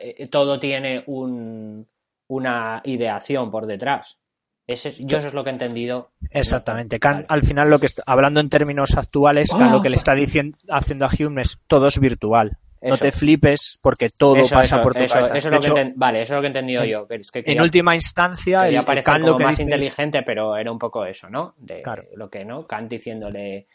[0.00, 1.88] eh, todo tiene un,
[2.26, 4.18] una ideación por detrás.
[4.66, 6.10] Ese, yo eso es lo que he entendido.
[6.30, 6.98] Exactamente.
[7.02, 11.06] al final, lo que está, hablando en términos actuales, lo que le está diciendo, haciendo
[11.06, 12.58] a Hume es todo es virtual.
[12.82, 15.50] No te flipes porque todo pasa por tu cabeza.
[15.96, 17.06] vale, eso es lo que he entendido yo.
[17.08, 21.54] en última instancia, el Kant lo que más inteligente, pero era un poco eso, ¿no?
[21.58, 21.82] De,
[22.14, 23.66] lo que no, Kant diciéndole.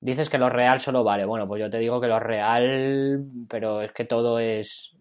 [0.00, 1.24] Dices que lo real solo vale.
[1.24, 4.96] Bueno, pues yo te digo que lo real, pero es que todo es.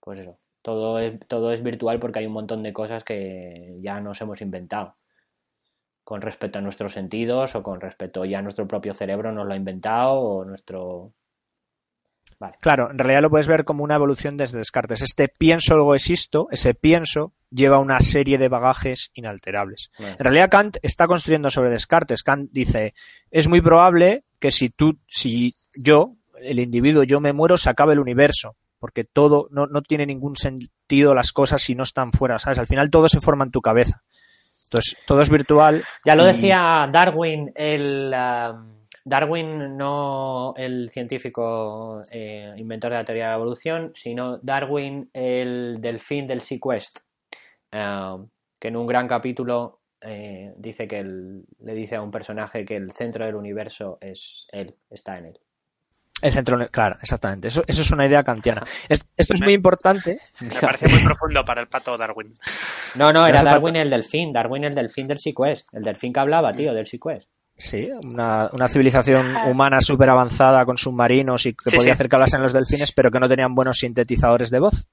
[0.00, 4.00] Pues eso todo es, todo es virtual porque hay un montón de cosas que ya
[4.00, 4.96] nos hemos inventado.
[6.04, 9.52] con respecto a nuestros sentidos o con respecto ya a nuestro propio cerebro nos lo
[9.52, 11.12] ha inventado o nuestro...
[12.42, 12.56] Vale.
[12.60, 15.00] Claro, en realidad lo puedes ver como una evolución desde Descartes.
[15.00, 19.92] Este pienso luego existo, ese pienso lleva una serie de bagajes inalterables.
[20.00, 22.24] En realidad Kant está construyendo sobre Descartes.
[22.24, 22.94] Kant dice,
[23.30, 27.92] es muy probable que si tú, si yo, el individuo, yo me muero, se acabe
[27.92, 32.40] el universo porque todo no, no, tiene ningún sentido las cosas si no están fuera,
[32.40, 32.58] ¿sabes?
[32.58, 34.02] Al final todo se forma en tu cabeza.
[34.64, 35.84] Entonces, todo es virtual.
[36.04, 43.24] Ya lo decía Darwin, el um, Darwin no el científico eh, inventor de la teoría
[43.24, 47.00] de la evolución, sino Darwin el delfín del Sequest,
[47.72, 52.76] um, que en un gran capítulo eh, dice que le dice a un personaje que
[52.76, 55.40] el centro del universo es él, está en él.
[56.20, 57.48] El centro, claro, exactamente.
[57.48, 58.62] Eso, eso es una idea kantiana.
[58.88, 60.20] esto es muy importante.
[60.40, 62.32] Me parece muy profundo para el pato Darwin.
[62.94, 66.52] No, no, era Darwin el delfín, Darwin el delfín del Sequest, el delfín que hablaba,
[66.52, 67.28] tío, del Sequest.
[67.62, 72.42] Sí, una, una civilización humana súper avanzada con submarinos y que podía hacer que hablasen
[72.42, 74.88] los delfines, pero que no tenían buenos sintetizadores de voz.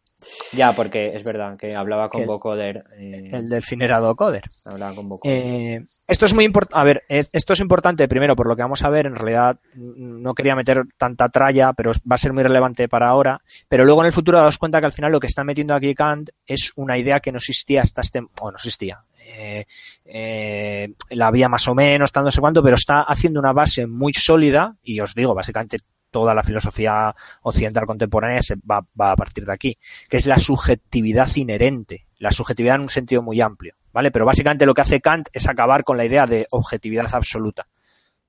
[0.54, 2.84] Ya, porque es verdad que hablaba con vocoder.
[2.96, 3.30] Eh...
[3.32, 4.44] El delfín era vocoder.
[4.66, 5.36] Hablaba con vocoder.
[5.36, 6.80] Eh, esto es muy importante.
[6.80, 9.08] A ver, esto es importante primero por lo que vamos a ver.
[9.08, 13.42] En realidad no quería meter tanta tralla, pero va a ser muy relevante para ahora.
[13.68, 15.96] Pero luego en el futuro daos cuenta que al final lo que está metiendo aquí
[15.96, 18.20] Kant es una idea que no existía hasta este.
[18.20, 19.00] Bueno, no existía.
[19.32, 19.66] Eh,
[20.06, 24.14] eh, la había más o menos, tanto no sé pero está haciendo una base muy
[24.14, 25.78] sólida y os digo, básicamente
[26.10, 27.14] toda la filosofía
[27.44, 29.78] occidental contemporánea se va, va, a partir de aquí,
[30.10, 34.10] que es la subjetividad inherente, la subjetividad en un sentido muy amplio, ¿vale?
[34.10, 37.68] Pero básicamente lo que hace Kant es acabar con la idea de objetividad absoluta,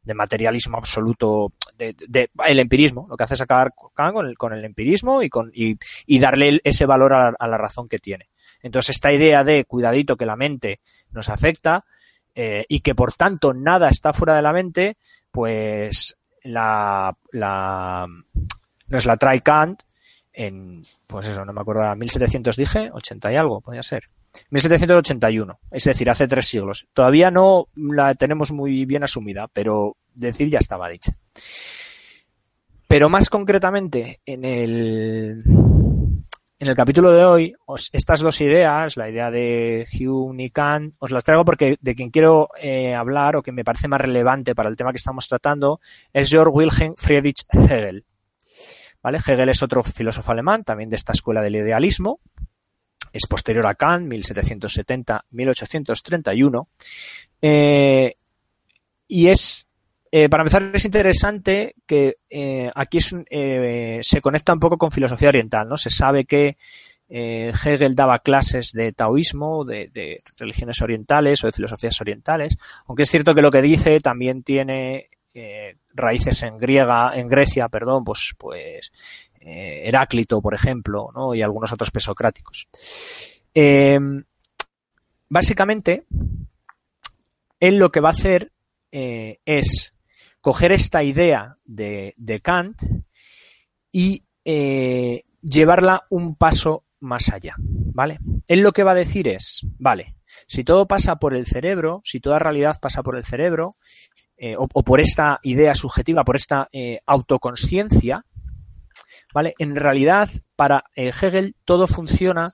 [0.02, 4.52] de materialismo absoluto, de, de el empirismo, lo que hace es acabar con el, con
[4.52, 5.76] el empirismo y, con, y,
[6.18, 8.28] darle ese valor a, la razón que tiene.
[8.62, 10.80] Entonces esta idea de cuidadito que la mente
[11.12, 11.84] nos afecta
[12.34, 14.96] eh, y que por tanto nada está fuera de la mente,
[15.30, 17.14] pues la,
[18.88, 19.82] nos la trae Kant
[20.32, 24.04] en, pues eso, no me acuerdo, 1700 dije, 80 y algo, podría ser.
[24.50, 26.86] 1781, es decir, hace tres siglos.
[26.94, 31.12] Todavía no la tenemos muy bien asumida, pero decir ya estaba dicha.
[32.86, 35.42] Pero más concretamente, en el,
[36.60, 37.52] en el capítulo de hoy,
[37.90, 42.10] estas dos ideas, la idea de Hume y Kant, os las traigo porque de quien
[42.10, 45.80] quiero eh, hablar o que me parece más relevante para el tema que estamos tratando
[46.12, 48.04] es Georg Wilhelm Friedrich Hegel.
[49.02, 49.20] ¿Vale?
[49.26, 52.20] Hegel es otro filósofo alemán, también de esta escuela del idealismo.
[53.10, 56.66] Es posterior a Kant, 1770-1831.
[57.40, 58.16] Eh,
[59.08, 59.66] y es
[60.12, 62.98] eh, para empezar, es interesante que eh, aquí
[63.30, 65.76] eh, se conecta un poco con filosofía oriental, ¿no?
[65.76, 66.56] Se sabe que
[67.08, 73.34] Hegel daba clases de taoísmo, de, religiones orientales o de filosofías orientales, aunque es cierto
[73.34, 75.10] que lo que dice también tiene
[75.92, 78.92] raíces en griega, en Grecia, perdón, pues, pues
[79.40, 81.34] Heráclito, por ejemplo, ¿no?
[81.34, 82.68] Y algunos otros presocráticos.
[85.28, 86.04] básicamente,
[87.58, 88.52] él lo que va a hacer
[88.92, 89.92] es
[90.40, 92.80] coger esta idea de, de Kant
[93.92, 98.18] y eh, llevarla un paso más allá, ¿vale?
[98.46, 102.20] Él lo que va a decir es, vale, si todo pasa por el cerebro, si
[102.20, 103.76] toda realidad pasa por el cerebro,
[104.36, 108.24] eh, o, por esta idea subjetiva, por esta eh, autoconsciencia,
[109.34, 109.54] ¿vale?
[109.58, 112.50] En realidad, para Hegel todo funciona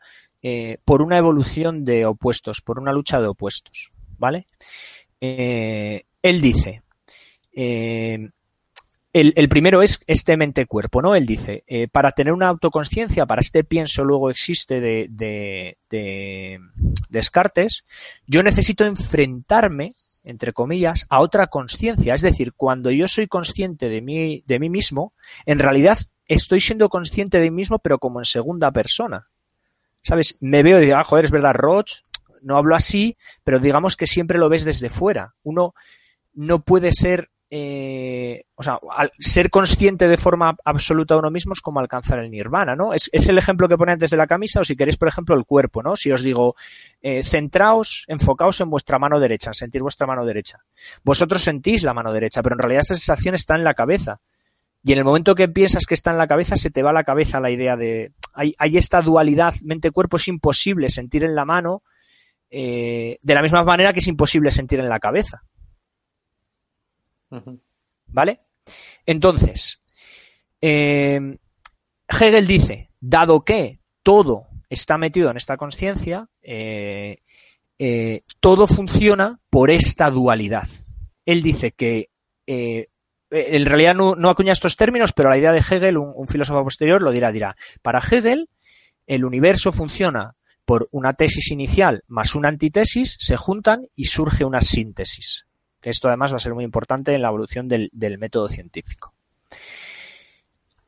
[0.85, 4.47] por una evolución de opuestos, por una lucha de opuestos, ¿vale?
[5.19, 6.83] Él dice,
[7.57, 8.29] eh,
[9.13, 11.15] el, primero es este mente-cuerpo, ¿no?
[11.15, 15.79] Él dice, eh, para tener una autoconsciencia, para este pienso luego existe de,
[17.09, 17.85] Descartes,
[18.27, 22.13] yo necesito enfrentarme, entre comillas, a otra conciencia.
[22.13, 25.15] Es decir, cuando yo soy consciente de mí, de mí mismo,
[25.47, 29.29] en realidad estoy siendo consciente de mí mismo, pero como en segunda persona.
[30.03, 30.37] ¿Sabes?
[30.41, 32.03] Me veo y digo, ah, joder, es verdad, Roch,
[32.43, 35.33] no hablo así, pero digamos que siempre lo ves desde fuera.
[35.43, 35.75] Uno
[36.35, 41.61] no puede ser eh, o sea, al ser consciente de forma absoluta uno mismo es
[41.61, 42.93] como alcanzar el nirvana, ¿no?
[42.93, 45.45] Es, el ejemplo que pone antes de la camisa, o si queréis, por ejemplo, el
[45.45, 45.95] cuerpo, ¿no?
[45.95, 46.57] Si os digo,
[47.01, 50.59] eh, centraos, enfocaos en vuestra mano derecha, sentir vuestra mano derecha.
[51.05, 54.21] Vosotros sentís la mano derecha, pero en realidad esa sensación está en la cabeza.
[54.83, 56.95] Y en el momento que piensas que está en la cabeza, se te va a
[56.95, 61.45] la cabeza la idea de, hay, hay esta dualidad mente-cuerpo, es imposible sentir en la
[61.45, 61.83] mano,
[62.51, 65.43] eh, de la misma manera que es imposible sentir en la cabeza.
[68.07, 68.41] ¿Vale?
[69.05, 69.81] Entonces,
[70.61, 71.39] eh,
[72.09, 77.19] Hegel dice, dado que todo está metido en esta conciencia, eh,
[77.79, 80.69] eh, todo funciona por esta dualidad.
[81.25, 82.11] Él dice que
[82.49, 86.63] en realidad no, no, acuña estos términos, pero la idea de Hegel, un, un, filósofo
[86.63, 88.49] posterior, lo dirá, dirá, para Hegel
[89.07, 94.61] el universo funciona por una tesis inicial más una antitesis, se juntan y surge una
[94.61, 95.47] síntesis.
[95.87, 99.15] Que esto además va a ser muy importante en la evolución del, del método científico.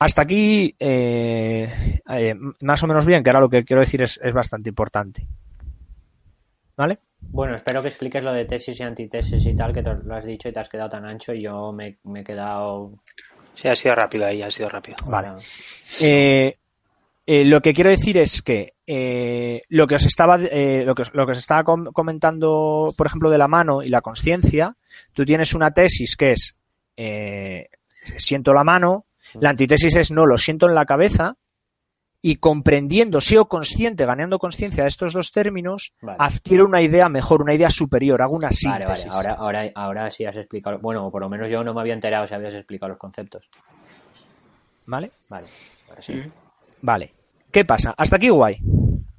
[0.00, 4.18] Hasta aquí, eh, eh, más o menos bien, que ahora lo que quiero decir es,
[4.20, 5.24] es bastante importante.
[6.76, 6.98] ¿Vale?
[7.20, 10.24] Bueno, espero que expliques lo de tesis y antitesis y tal, que te lo has
[10.24, 12.94] dicho y te has quedado tan ancho y yo me, me he quedado...
[13.54, 14.96] Sí, ha sido rápido ahí, ha sido rápido.
[15.06, 15.28] Vale.
[16.00, 16.58] Eh,
[17.30, 21.02] eh, lo que quiero decir es que eh, lo que os estaba eh, lo que
[21.02, 24.74] os, lo que os estaba com comentando, por ejemplo, de la mano y la conciencia,
[25.12, 26.56] tú tienes una tesis que es
[28.16, 29.04] siento la mano,
[29.34, 31.36] la antitesis es no, lo siento en la cabeza,
[32.22, 36.16] y comprendiendo, sigo consciente, ganando conciencia de estos dos términos, vale.
[36.18, 39.04] adquiero una idea mejor, una idea superior, hago una síntesis.
[39.04, 41.82] Vale, vale, ahora, ahora, ahora sí has explicado, bueno, por lo menos yo no me
[41.82, 43.46] había enterado si habías explicado los conceptos.
[44.86, 45.10] ¿Vale?
[45.28, 45.46] Vale,
[45.90, 46.22] ahora sí.
[46.80, 47.17] Vale.
[47.58, 47.92] ¿Qué pasa?
[47.98, 48.58] Hasta aquí guay.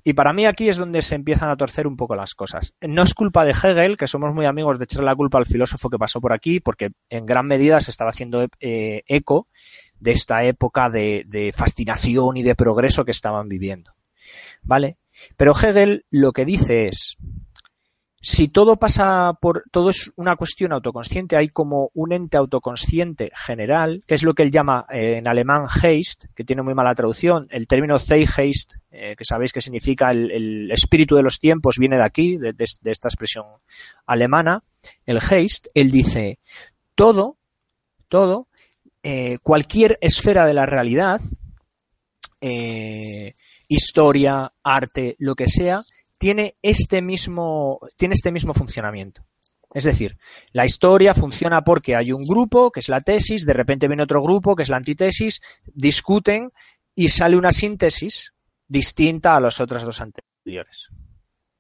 [0.02, 2.74] Y para mí aquí es donde se empiezan a torcer un poco las cosas.
[2.80, 5.90] No es culpa de Hegel, que somos muy amigos de echarle la culpa al filósofo
[5.90, 9.50] que pasó por aquí, porque en gran medida se estaba haciendo eh, eco
[10.00, 13.92] de esta época de, de, fascinación y de progreso que estaban viviendo.
[14.62, 14.96] ¿Vale?
[15.36, 17.18] Pero Hegel lo que dice es,
[18.22, 24.04] si todo pasa por, todo es una cuestión autoconsciente, hay como un ente autoconsciente general,
[24.06, 27.48] que es lo que él llama eh, en alemán Geist, que tiene muy mala traducción,
[27.50, 32.04] el término Zeitgeist, eh, que sabéis que significa el, espíritu de los tiempos, viene de
[32.04, 33.46] aquí, de, esta expresión
[34.06, 34.64] alemana,
[35.06, 36.40] el Geist, él dice,
[36.96, 37.38] todo,
[38.10, 38.48] todo,
[39.02, 41.22] eh, cualquier esfera de la realidad,
[43.68, 45.82] historia, arte, lo que sea,
[46.20, 49.24] tiene este mismo, tiene este mismo funcionamiento.
[49.74, 50.18] Es decir,
[50.52, 54.22] la historia funciona porque hay un grupo, que es la tesis, de repente viene otro
[54.22, 56.52] grupo, que es la antitesis, discuten
[56.96, 58.34] y sale una síntesis
[58.68, 60.90] distinta a los otros dos anteriores.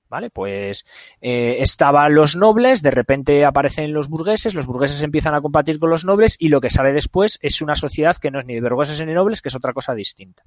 [0.10, 0.32] ¿Vale?
[0.32, 0.86] Pues
[1.22, 5.92] eh, estaban los nobles, de repente aparecen los burgueses, los burgueses empiezan a compartir con
[5.92, 8.62] los nobles y lo que sale después es una sociedad que no es ni de
[8.62, 10.44] burgueses ni nobles, que es otra cosa distinta.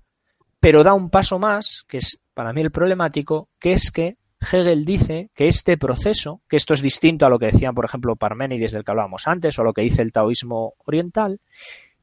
[0.63, 4.85] Pero da un paso más, que es para mí el problemático, que es que Hegel
[4.85, 8.71] dice que este proceso, que esto es distinto a lo que decían, por ejemplo, Parménides
[8.71, 11.41] del que hablábamos antes, o lo que dice el taoísmo oriental,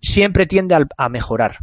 [0.02, 1.60] siempre tiende a, mejorar.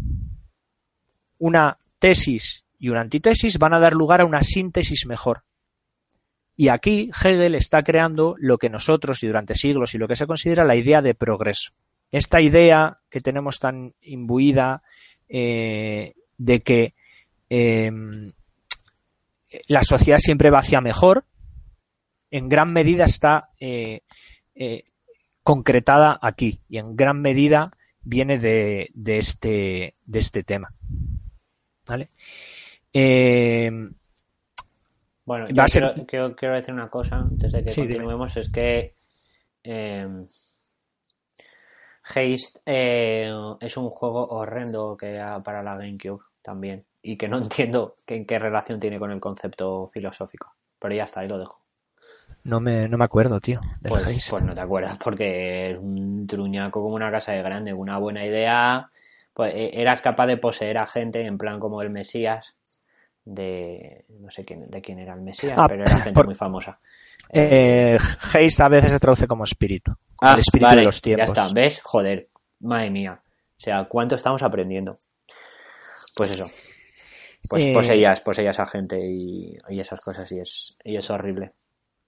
[1.36, 5.42] Una tesis y una antitesis van a dar lugar a una síntesis mejor.
[6.57, 10.26] Y aquí Hegel está creando lo que nosotros y durante siglos y lo que se
[10.26, 11.72] considera la idea de progreso.
[12.11, 14.82] Esta idea que tenemos tan imbuida
[15.28, 16.95] eh, de que
[17.51, 17.91] eh,
[19.68, 21.24] la sociedad siempre va hacia mejor,
[22.30, 24.01] en gran medida está eh,
[24.55, 24.84] eh,
[25.43, 27.70] concretada aquí y en gran medida
[28.03, 30.72] viene de, de, este, de este tema.
[31.87, 32.09] ¿Vale?
[32.93, 33.70] Eh,
[35.24, 35.82] bueno, yo ser...
[35.82, 38.41] quiero, quiero, quiero, decir una cosa antes de que sí, continuemos, dime.
[38.45, 38.95] es que
[39.64, 40.26] eh,
[42.03, 47.97] Haste eh, es un juego horrendo que para la GameCube también y que no entiendo
[48.07, 50.55] que, en qué relación tiene con el concepto filosófico.
[50.78, 51.61] Pero ya está, ahí lo dejo.
[52.44, 53.61] No me, no me acuerdo, tío.
[53.82, 57.99] Pues, pues, no te acuerdas, porque es un truñaco como una casa de grande, una
[57.99, 58.90] buena idea.
[59.32, 62.55] Pues eras capaz de poseer a gente en plan como el Mesías,
[63.24, 66.34] de no sé quién, de quién era el Mesías, ah, pero era gente por, muy
[66.34, 66.78] famosa.
[67.30, 67.99] Eh,
[68.32, 69.92] Haste a veces se traduce como espíritu.
[70.20, 71.26] Ah, el espíritu vale, de los tiempos.
[71.26, 71.80] Ya está, ¿ves?
[71.82, 72.28] Joder,
[72.61, 73.20] madre mía.
[73.22, 74.99] O sea, ¿cuánto estamos aprendiendo?
[76.16, 76.50] Pues eso.
[77.48, 77.72] Pues eh...
[77.72, 81.52] poseías, poseías a gente y, y, esas cosas y es, y es horrible.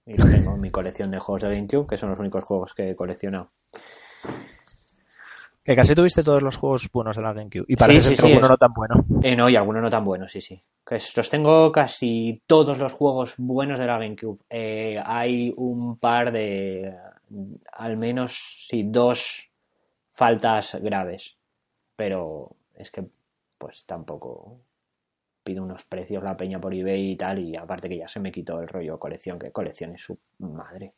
[0.05, 2.73] Y lo tengo en mi colección de juegos de GameCube, que son los únicos juegos
[2.73, 3.51] que he coleccionado.
[5.63, 7.65] Que casi tuviste todos los juegos buenos de la GameCube.
[7.67, 8.49] Y parece sí, sí, sí, alguno es...
[8.49, 9.05] no tan bueno.
[9.21, 10.59] Eh, no, y alguno no tan bueno, sí, sí.
[11.15, 14.39] Los tengo casi todos los juegos buenos de la GameCube.
[14.49, 16.95] Eh, hay un par de.
[17.73, 19.51] Al menos, sí, dos
[20.11, 21.37] faltas graves.
[21.95, 23.05] Pero es que,
[23.59, 24.61] pues tampoco
[25.43, 27.37] pido unos precios la peña por eBay y tal.
[27.39, 30.95] Y aparte que ya se me quitó el rollo colección, que colección es su madre.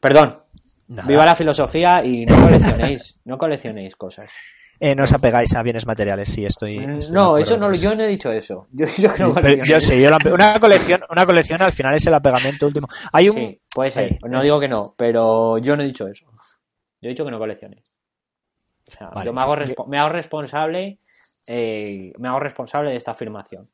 [0.00, 0.44] Perdón,
[0.88, 1.06] Nada.
[1.06, 4.30] Viva la filosofía y no coleccionéis, no coleccionéis cosas.
[4.80, 6.78] Eh, no os apegáis a bienes materiales, sí, estoy.
[6.78, 8.68] estoy no, eso no, yo no he dicho eso.
[8.72, 12.06] Yo, yo, no Pero, yo sé, yo la, una colección, una colección al final es
[12.06, 12.86] el apegamiento último.
[13.12, 13.34] Hay un.
[13.34, 14.18] Sí, puede ser.
[14.22, 16.26] No digo que no, pero yo no he dicho eso.
[17.00, 17.84] Yo he dicho que no coleccionéis.
[18.86, 19.26] O sea, vale.
[19.26, 19.56] yo me hago,
[19.88, 21.00] me hago responsable,
[21.48, 23.70] eh, me hago responsable de esta afirmación.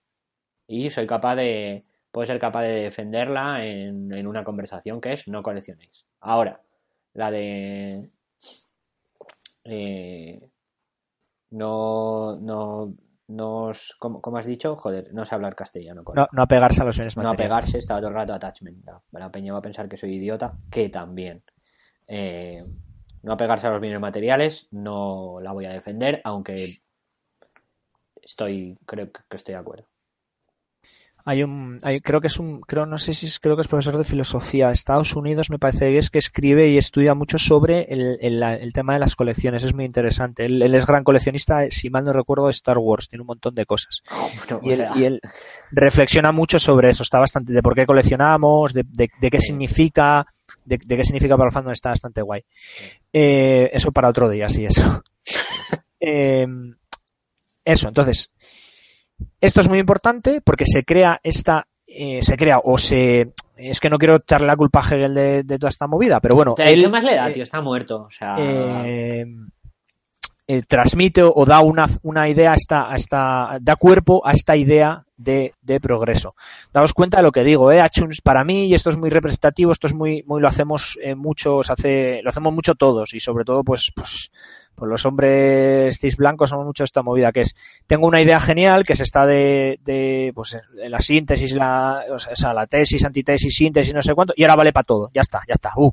[0.66, 5.28] Y soy capaz de, puedo ser capaz de defenderla en, en una conversación que es
[5.28, 6.06] no coleccionéis.
[6.20, 6.62] Ahora,
[7.12, 8.10] la de
[9.64, 10.50] eh,
[11.50, 12.94] no, no,
[13.28, 14.76] no, ¿cómo, ¿cómo, has dicho?
[14.76, 16.02] Joder, no sé hablar castellano.
[16.14, 17.38] No, no apegarse a los bienes materiales.
[17.38, 18.84] No apegarse, estaba todo el rato attachment.
[18.84, 21.42] La, la peña va a pensar que soy idiota, que también.
[22.06, 22.62] Eh,
[23.22, 26.76] no apegarse a los bienes materiales, no la voy a defender, aunque
[28.24, 29.86] estoy, creo que estoy de acuerdo.
[31.26, 33.68] Hay un, hay, creo que es un, creo, no sé si es, creo que es
[33.68, 34.70] profesor de filosofía.
[34.70, 38.72] Estados Unidos me parece que es que escribe y estudia mucho sobre el, el, el
[38.74, 39.64] tema de las colecciones.
[39.64, 40.44] Es muy interesante.
[40.44, 43.08] Él, él, es gran coleccionista, si mal no recuerdo, de Star Wars.
[43.08, 44.02] Tiene un montón de cosas.
[44.60, 45.20] Y, él, y, él,
[45.70, 47.02] reflexiona mucho sobre eso.
[47.02, 49.46] Está bastante, de por qué coleccionamos, de, de, de qué sí.
[49.46, 50.26] significa,
[50.66, 51.72] de, de, qué significa para el fandom.
[51.72, 52.44] Está bastante guay.
[53.10, 55.02] Eh, eso para otro día, sí, eso.
[56.00, 56.46] eh,
[57.64, 58.30] eso, entonces,
[59.40, 63.88] esto es muy importante porque se crea esta, eh, se crea o se, es que
[63.90, 66.54] no quiero echarle la culpa a Hegel de, de toda esta movida, pero bueno.
[66.54, 67.42] ¿Qué más le da, tío?
[67.42, 68.02] Está muerto.
[68.02, 68.36] O sea...
[68.38, 69.26] eh,
[70.46, 74.54] eh, transmite o da una, una idea a esta, a esta, da cuerpo a esta
[74.56, 76.34] idea de, de progreso.
[76.70, 79.72] Daos cuenta de lo que digo, eh, Achuns para mí, y esto es muy representativo,
[79.72, 83.44] esto es muy, muy lo hacemos eh, muchos, hace, lo hacemos mucho todos, y sobre
[83.44, 84.30] todo, pues, pues,
[84.74, 87.54] pues los hombres cis blancos somos mucho esta movida que es,
[87.86, 92.52] tengo una idea genial que es esta de, de pues, la síntesis, la, o sea,
[92.52, 95.54] la tesis, antitesis, síntesis, no sé cuánto, y ahora vale para todo, ya está, ya
[95.54, 95.92] está, uh,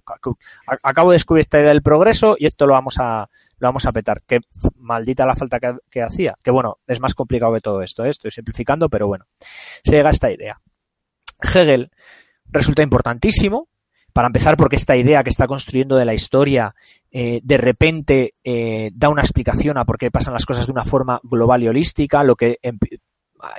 [0.84, 3.30] acabo de descubrir esta idea del progreso y esto lo vamos a,
[3.62, 4.24] lo vamos a petar.
[4.28, 4.40] Que
[4.78, 6.36] maldita la falta que, que, hacía.
[6.44, 8.10] Que bueno, es más complicado que todo esto, ¿eh?
[8.10, 9.26] estoy simplificando, pero bueno,
[9.84, 10.60] se llega a esta idea.
[11.42, 11.92] Hegel
[12.46, 13.68] resulta importantísimo,
[14.14, 16.76] para empezar porque esta idea que está construyendo de la historia
[17.12, 20.86] eh, de repente eh, da una explicación a por qué pasan las cosas de una
[20.86, 22.60] forma global y holística, lo que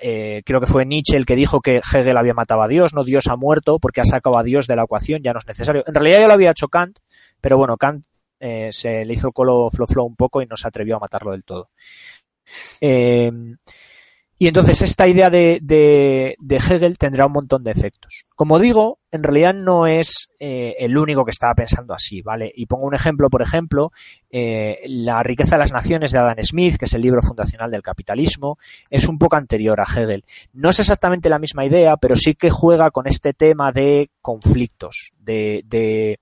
[0.01, 3.05] eh, creo que fue Nietzsche el que dijo que Hegel había matado a Dios, no
[3.05, 5.85] Dios ha muerto porque ha sacado a Dios de la ecuación, ya no es necesario.
[5.87, 6.99] En realidad ya lo había hecho Kant,
[7.41, 8.05] pero bueno, Kant
[8.41, 11.31] se le hizo el colo flow flow un poco y no se atrevió a matarlo
[11.31, 11.71] del todo.
[12.81, 13.31] Eh,
[14.43, 18.25] y entonces esta idea de, de, de, Hegel tendrá un montón de efectos.
[18.35, 22.51] Como digo, en realidad no es eh, el único que estaba pensando así, ¿vale?
[22.53, 23.93] Y pongo un ejemplo, por ejemplo,
[24.31, 27.83] eh, La riqueza de las naciones de Adam Smith, que es el libro fundacional del
[27.83, 28.59] capitalismo,
[28.91, 30.25] es un poco anterior a Hegel.
[30.55, 35.13] No es exactamente la misma idea, pero sí que juega con este tema de conflictos,
[35.21, 36.19] de, de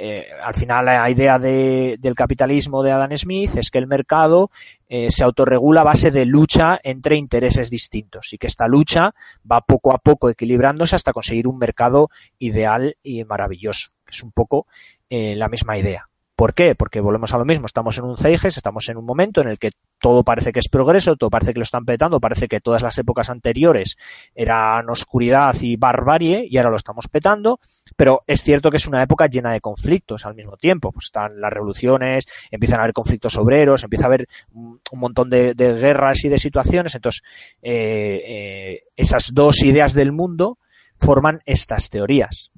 [0.00, 4.50] eh, al final la idea de, del capitalismo de Adam Smith es que el mercado
[4.88, 9.12] eh, se autorregula a base de lucha entre intereses distintos y que esta lucha
[9.50, 14.30] va poco a poco equilibrándose hasta conseguir un mercado ideal y maravilloso, que es un
[14.30, 14.68] poco
[15.10, 16.07] eh, la misma idea.
[16.38, 16.76] ¿Por qué?
[16.76, 19.58] Porque volvemos a lo mismo, estamos en un CEIGES, estamos en un momento en el
[19.58, 22.80] que todo parece que es progreso, todo parece que lo están petando, parece que todas
[22.80, 23.96] las épocas anteriores
[24.36, 27.58] eran oscuridad y barbarie y ahora lo estamos petando,
[27.96, 31.40] pero es cierto que es una época llena de conflictos al mismo tiempo, pues están
[31.40, 36.28] las revoluciones, empiezan a haber conflictos obreros, empieza a haber un montón de, guerras y
[36.28, 37.24] de situaciones, entonces
[37.62, 40.58] eh, eh, esas dos ideas del mundo
[41.00, 42.52] forman estas teorías,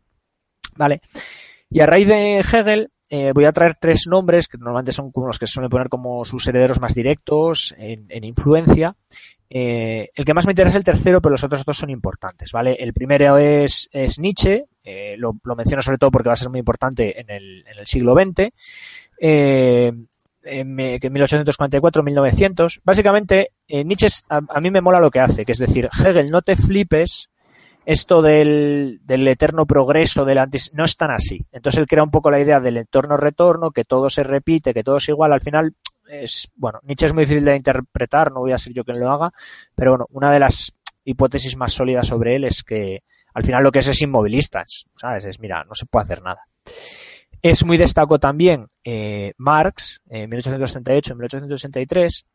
[0.77, 1.01] ¿vale?
[1.71, 5.27] Y a raíz de Hegel, eh, voy a traer tres nombres que normalmente son como
[5.27, 8.95] los que se suelen poner como sus herederos más directos en, en influencia.
[9.49, 12.53] Eh, el que más me interesa es el tercero, pero los otros dos son importantes,
[12.53, 12.77] ¿vale?
[12.79, 13.89] El primero es,
[14.21, 17.65] Nietzsche, eh, lo, lo, menciono sobre todo porque va a ser muy importante en el,
[17.67, 18.53] en el siglo XX.
[20.43, 22.81] En 1844-1900.
[22.85, 26.43] Básicamente, Nietzsche a, a mí me mola lo que hace, que es decir, Hegel, no
[26.43, 27.30] te flipes
[27.91, 30.39] esto del, eterno progreso del
[30.75, 31.45] no es tan así.
[31.51, 34.99] Entonces él crea un poco la idea del entorno-retorno, que todo se repite, que todo
[34.99, 35.33] es igual.
[35.33, 35.75] Al final
[36.09, 39.11] es, bueno, Nietzsche es muy difícil de interpretar, no voy a ser yo quien lo
[39.11, 39.33] haga,
[39.75, 43.03] pero bueno, una de las hipótesis más sólidas sobre él es que
[43.35, 44.63] al final lo que es es inmovilista,
[44.95, 45.25] ¿sabes?
[45.25, 46.47] Es, mira, no se puede hacer nada.
[47.43, 52.27] Es muy destacado también eh, Marx, en 1838, 1863,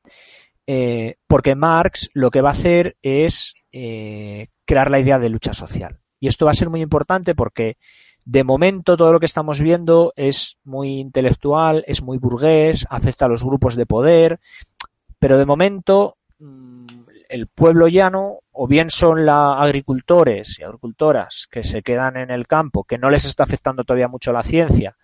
[0.68, 5.52] eh, porque Marx lo que va a hacer es eh, crear la idea de lucha
[5.52, 6.00] social.
[6.18, 7.76] Y esto va a ser muy importante porque
[8.24, 13.28] de momento todo lo que estamos viendo es muy intelectual, es muy burgués, afecta a
[13.28, 14.40] los grupos de poder,
[15.20, 16.86] pero de momento mm,
[17.28, 22.48] el pueblo llano o bien son la agricultores y agricultoras que se quedan en el
[22.48, 24.96] campo, que no les está afectando todavía mucho la ciencia,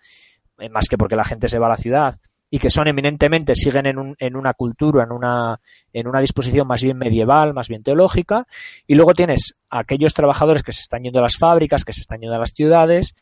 [0.58, 2.14] eh, más que porque la gente se va a la ciudad,
[2.54, 5.58] y que son eminentemente, siguen en, un, en una cultura, en una,
[5.90, 8.46] en una disposición más bien medieval, más bien teológica,
[8.86, 12.02] y luego tienes a aquellos trabajadores que se están yendo a las fábricas, que se
[12.02, 13.14] están yendo a las ciudades,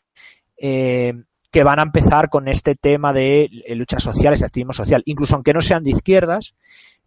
[0.57, 1.13] eh,
[1.49, 5.53] que van a empezar con este tema de luchas sociales, de activismo social, incluso aunque
[5.53, 6.53] no sean de izquierdas,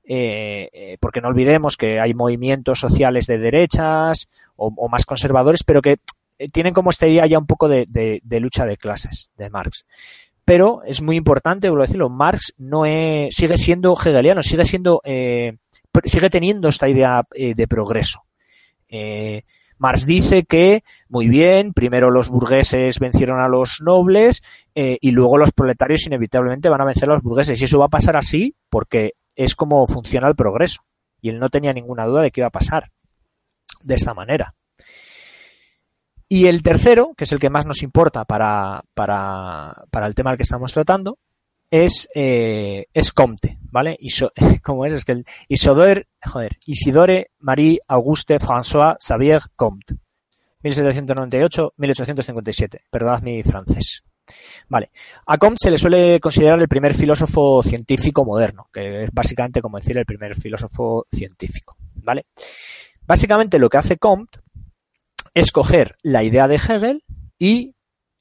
[0.03, 5.99] eh, porque no olvidemos que hay movimientos sociales de derechas o, más conservadores, pero que
[6.53, 9.85] tienen como esta idea ya un poco de, lucha de clases de Marx.
[10.45, 15.01] Pero es muy importante, vuelvo a decirlo, Marx no es, sigue siendo hegeliano, sigue siendo,
[15.05, 18.25] sigue teniendo esta idea de progreso.
[19.79, 24.43] Marx dice que, muy bien, primero los burgueses vencieron a los nobles
[24.75, 27.61] eh, y luego los proletarios inevitablemente van a vencer a los burgueses.
[27.61, 30.83] Y eso va a pasar así porque es como funciona el progreso.
[31.21, 32.93] Y él no tenía ninguna duda de que iba a pasar
[33.83, 34.55] de esta manera.
[36.29, 40.31] Y el tercero, que es el que más nos importa para, para, para el tema
[40.31, 41.19] del que estamos tratando,
[41.71, 43.97] es, eh, es Comte, ¿vale?
[44.01, 44.93] Iso, ¿Cómo es?
[44.93, 49.97] Es que el Isidore, joder, Isidore Marie Auguste François Xavier Comte.
[50.63, 52.83] 1798-1857.
[52.91, 54.05] Perdonad mi francés.
[54.69, 54.91] Vale.
[55.27, 59.77] A Comte se le suele considerar el primer filósofo científico moderno, que es básicamente como
[59.79, 61.77] decir el primer filósofo científico.
[61.97, 62.25] ¿Vale?
[63.07, 64.39] Básicamente lo que hace Comte
[65.35, 67.03] es coger la idea de Hegel
[67.39, 67.75] y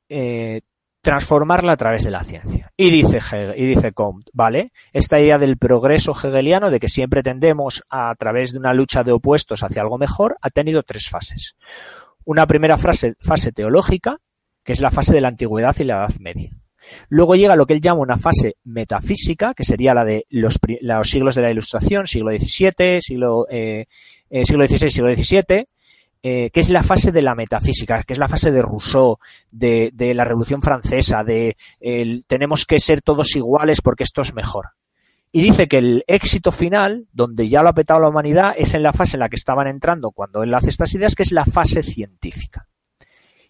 [0.09, 0.61] eh,
[1.01, 2.71] transformarla a través de la ciencia.
[2.75, 4.71] Y dice, Hegel, y dice Comte, ¿vale?
[4.93, 9.11] Esta idea del progreso hegeliano, de que siempre tendemos a, través de una lucha de
[9.11, 11.55] opuestos hacia algo mejor, ha tenido tres fases.
[12.25, 14.17] Una primera fase, fase teológica,
[14.63, 16.51] que es la fase de la antigüedad y la edad media.
[17.09, 20.59] Luego llega lo que él llama una fase metafísica, que sería la de los,
[21.03, 23.85] siglos de la Ilustración, siglo XVII, siglo, eh,
[24.29, 25.67] eh, siglo XVI, siglo XVII,
[26.25, 29.17] eh, que es la fase de la metafísica, que es la fase de Rousseau,
[29.51, 31.57] de, la Revolución Francesa, de
[32.27, 34.69] tenemos que ser todos iguales porque esto es mejor.
[35.33, 38.83] Y dice que el éxito final, donde ya lo ha petado la humanidad, es en
[38.83, 41.43] la fase en la que estaban entrando cuando él hace estas ideas, que es la
[41.43, 42.69] fase científica.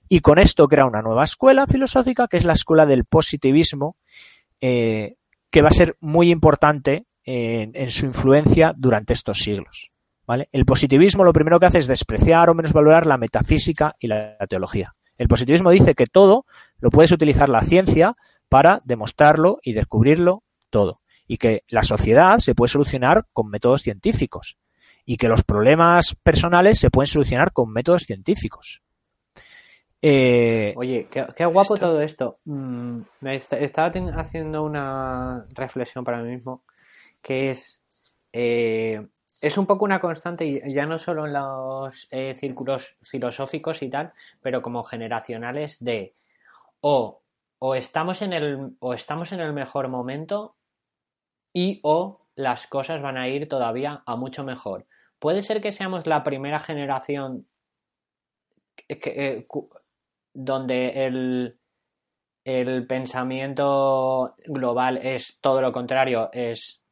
[0.09, 3.97] Y con esto crea una nueva escuela filosófica, que es la escuela del positivismo,
[4.59, 5.17] eh,
[5.51, 9.92] que va a ser muy importante en su influencia durante estos siglos.
[10.27, 14.37] El positivismo lo primero que hace es despreciar o menos valorar la metafísica y la
[14.47, 14.95] teología.
[15.17, 16.45] El positivismo dice que todo
[16.79, 18.15] lo puedes utilizar la ciencia
[18.49, 21.01] para demostrarlo y descubrirlo todo.
[21.27, 24.57] Y que la sociedad se puede solucionar con métodos científicos.
[25.05, 28.81] Y que los problemas personales se pueden solucionar con métodos científicos.
[30.01, 32.39] Eh, Oye, qué, guapo todo esto.
[32.45, 36.63] Mm, me estaba haciendo una reflexión para mí mismo,
[37.21, 37.77] que es
[38.33, 39.01] eh,
[39.43, 44.13] es un poco una constante, ya no solo en los eh, círculos filosóficos y tal,
[44.41, 46.15] pero como generacionales de
[46.79, 47.21] o,
[47.59, 50.55] o, estamos en el, o estamos en el mejor momento
[51.51, 54.87] y o las cosas van a ir todavía a mucho mejor.
[55.19, 57.45] Puede ser que seamos la primera generación
[58.87, 59.45] eh,
[60.33, 61.59] donde el,
[62.45, 66.82] el pensamiento global es todo lo contrario, es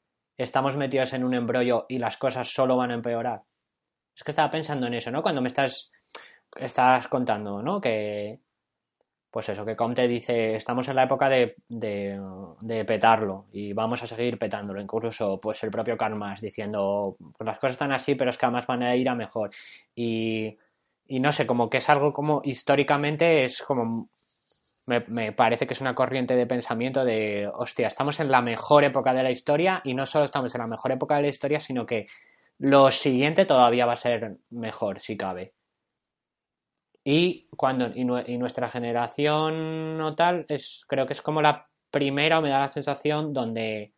[0.41, 3.43] estamos metidos en un embrollo y las cosas solo van a empeorar.
[4.15, 5.21] Es que estaba pensando en eso, ¿no?
[5.21, 5.91] Cuando me estás,
[6.55, 7.79] estás contando, ¿no?
[7.79, 8.39] Que,
[9.31, 14.07] pues eso, que Comte dice, estamos en la época de, de, petarlo y vamos a
[14.07, 14.81] seguir petándolo.
[14.81, 18.67] Incluso, pues el propio Karl diciendo, pues las cosas están así, pero es que además
[18.67, 19.51] van a ir a mejor.
[19.95, 20.57] Y,
[21.07, 24.09] y no sé, como que es algo como históricamente es como
[24.85, 29.13] me, parece que es una corriente de pensamiento de, hostia, estamos en la mejor época
[29.13, 31.85] de la historia y no solo estamos en la mejor época de la historia, sino
[31.85, 32.07] que
[32.57, 35.53] lo siguiente todavía va a ser mejor, si cabe.
[37.03, 38.05] Y cuando y,
[38.37, 42.67] nuestra generación o tal, es, creo que es como la primera, o me da la
[42.67, 43.93] sensación, donde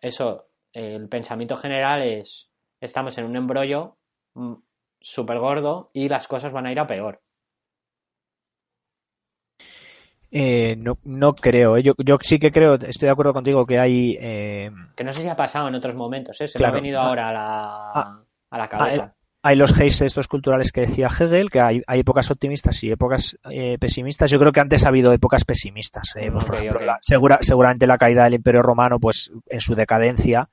[0.00, 2.50] eso, el pensamiento general es,
[2.80, 3.96] estamos en un embrollo
[4.34, 4.54] mm,
[5.00, 7.20] súper gordo y las cosas van a ir a peor.
[10.30, 11.76] Eh, no, no creo.
[11.76, 11.82] ¿eh?
[11.82, 14.16] Yo, yo sí que creo, estoy de acuerdo contigo que hay.
[14.20, 14.70] Eh...
[14.96, 16.46] Que no sé si ha pasado en otros momentos, ¿eh?
[16.46, 19.14] se me ha venido ah, ahora a la, ah, a la cabeza.
[19.42, 23.38] Hay, los haze estos culturales que decía Hegel, que hay, hay épocas optimistas y épocas
[23.50, 24.30] eh, pesimistas.
[24.30, 26.14] Yo creo que antes ha habido épocas pesimistas.
[26.16, 30.50] Eh, pues, por ejemplo, segura, seguramente la caída del Imperio Romano, pues en su decadencia,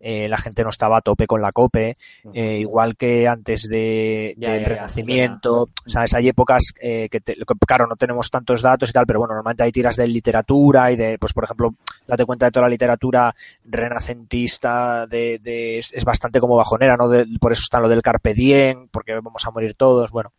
[0.00, 1.94] eh, la gente no estaba a tope con la COPE,
[2.32, 6.14] eh, igual que antes de, del Renacimiento, ¿sabes?
[6.14, 7.20] Hay épocas eh, que,
[7.66, 10.96] claro, no tenemos tantos datos y tal, pero bueno, normalmente hay tiras de literatura y
[10.96, 11.74] de, pues por ejemplo,
[12.06, 13.34] date cuenta de toda la literatura
[13.64, 17.10] renacentista, de, de es, bastante como bajonera, ¿no?
[17.38, 20.32] por eso está lo del Carpe Diem, porque vamos a morir todos, bueno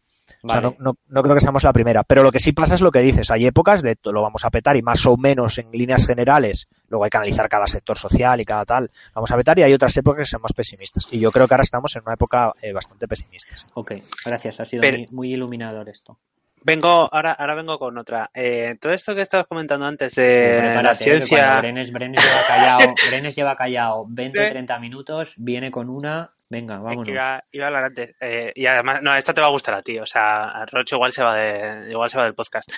[0.44, 2.04] no, creo que seamos la primera.
[2.04, 3.30] Pero lo que sí pasa es lo que dices.
[3.32, 6.68] Hay épocas de lo vamos a petar y más o menos en líneas generales.
[6.88, 8.89] Luego hay que analizar cada sector social y cada tal.
[9.14, 11.08] Vamos a petar y hay otras épocas que son más pesimistas.
[11.12, 13.56] Y yo creo que ahora estamos en una época eh, bastante pesimista.
[13.74, 13.94] Ok,
[14.26, 14.60] gracias.
[14.60, 16.18] Ha sido muy, iluminador esto.
[16.64, 18.30] Vengo, ahora, ahora vengo con otra.
[18.34, 21.60] Eh, todo esto que estabas comentando antes de la ciencia.
[21.60, 26.30] Brenes, Brenes, lleva callado, Brenes lleva callado 20, 30 minutos, viene con una.
[26.52, 27.08] Venga, vámonos.
[27.08, 28.14] Iba, iba, a hablar antes.
[28.20, 29.97] Eh, y además, no, esta te va a gustar a ti.
[29.99, 32.70] O sea, Roche igual se va de, igual se va del podcast.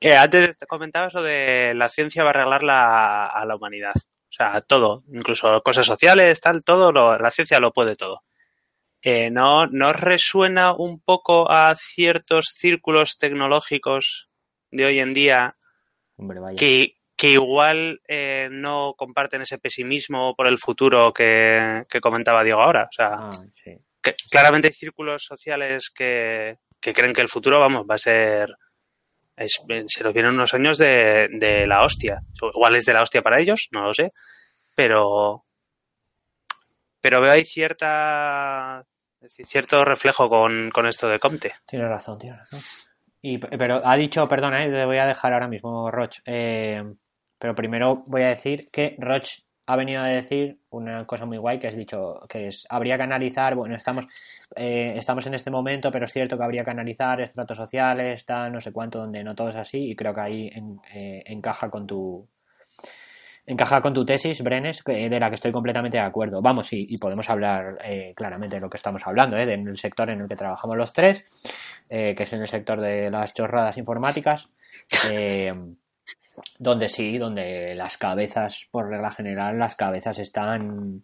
[0.00, 3.94] Eh, antes comentabas lo de la ciencia va a arreglar la, a la humanidad.
[3.96, 8.22] O sea, todo, incluso cosas sociales, tal, todo, lo, la ciencia lo puede todo.
[9.02, 14.28] Eh, ¿no, ¿No resuena un poco a ciertos círculos tecnológicos
[14.70, 15.56] de hoy en día
[16.56, 22.84] Que, que igual eh, no comparten ese pesimismo por el futuro que, comentaba Diego ahora?
[22.84, 23.44] O sea, ah,
[24.00, 28.56] que claramente hay círculos sociales que, que creen que el futuro, vamos, va a ser
[29.46, 32.20] se nos vienen unos años de, de, la hostia.
[32.54, 34.12] Igual es de la hostia para ellos, no lo sé,
[34.74, 35.44] pero
[37.00, 38.84] pero veo ahí cierta
[39.28, 41.54] cierto reflejo con, con esto de Comte.
[41.66, 42.60] Tiene razón, tiene razón.
[43.20, 46.18] Y, pero ha dicho, perdona, eh, te voy a dejar ahora mismo, Roch.
[46.24, 46.82] Eh,
[47.38, 51.58] pero primero voy a decir que Roch ha venido a decir una cosa muy guay
[51.58, 54.06] que has dicho que es habría que analizar bueno estamos
[54.56, 58.52] eh, estamos en este momento pero es cierto que habría que analizar estratos sociales tal
[58.52, 60.50] no sé cuánto donde no todo es así y creo que ahí
[61.26, 62.26] encaja con tu
[63.48, 66.42] encaja con tu tesis, Brenes, de la que estoy completamente de acuerdo.
[66.42, 69.46] Vamos, y, y podemos hablar eh, claramente de lo que estamos hablando, ¿eh?
[69.46, 71.24] del sector en el que trabajamos los tres,
[71.88, 74.50] eh, que es en el sector de las chorradas informáticas,
[75.10, 75.54] eh,
[76.58, 81.02] donde sí, donde las cabezas, por regla general, las cabezas están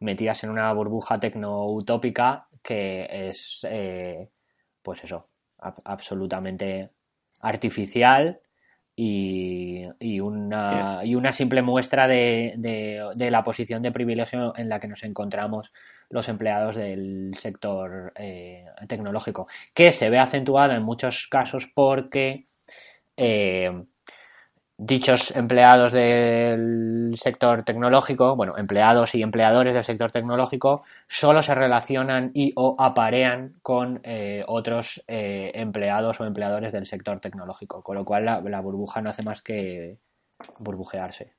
[0.00, 3.66] metidas en una burbuja tecno-utópica que es,
[4.82, 5.28] pues eso,
[5.58, 6.90] absolutamente
[7.40, 8.40] artificial
[9.00, 14.88] y, una, y una simple muestra de, de, la posición de privilegio en la que
[14.88, 15.72] nos encontramos
[16.10, 22.48] los empleados del sector eh, tecnológico, que se ve acentuado en muchos casos porque
[23.18, 23.70] eh,
[24.78, 32.30] dichos empleados del sector tecnológico, bueno, empleados y empleadores del sector tecnológico, solo se relacionan
[32.32, 38.04] y o aparean con eh, otros eh, empleados o empleadores del sector tecnológico, con lo
[38.04, 39.98] cual la, burbuja no hace más que
[40.60, 41.32] burbujearse.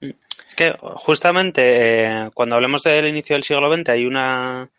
[0.00, 4.70] Es que justamente eh, cuando hablemos del inicio del siglo XX hay una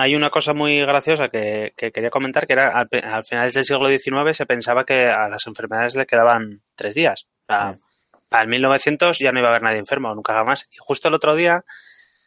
[0.00, 3.88] hay una cosa muy graciosa que, quería comentar, que era al, al finales del siglo
[3.88, 7.26] XIX se pensaba que a las enfermedades le quedaban tres días.
[7.46, 10.68] para el 1900 ya no iba a haber nadie enfermo, nunca jamás.
[10.70, 11.64] Y justo el otro día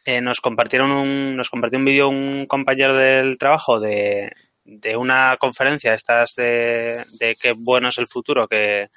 [0.04, 4.30] eh, nos compartieron un, nos compartió un vídeo un compañero del trabajo de,
[4.64, 8.90] de una conferencia estas de, de qué bueno es el futuro, que,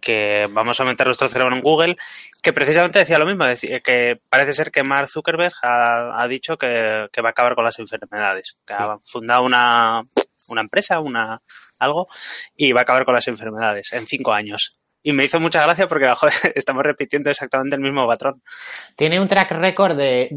[0.00, 1.96] que vamos a aumentar nuestro cerebro en Google,
[2.42, 3.44] que precisamente decía lo mismo,
[3.84, 8.56] que parece ser que Mark Zuckerberg ha, dicho que, va a acabar con las enfermedades,
[8.66, 10.02] que ha fundado una,
[10.48, 11.40] una empresa, una
[11.78, 12.08] algo,
[12.56, 14.77] y va a acabar con las enfermedades en cinco años.
[15.02, 16.08] Y me hizo mucha gracia porque
[16.54, 18.42] estamos repitiendo exactamente el mismo patrón.
[18.96, 20.28] Tiene un track record de.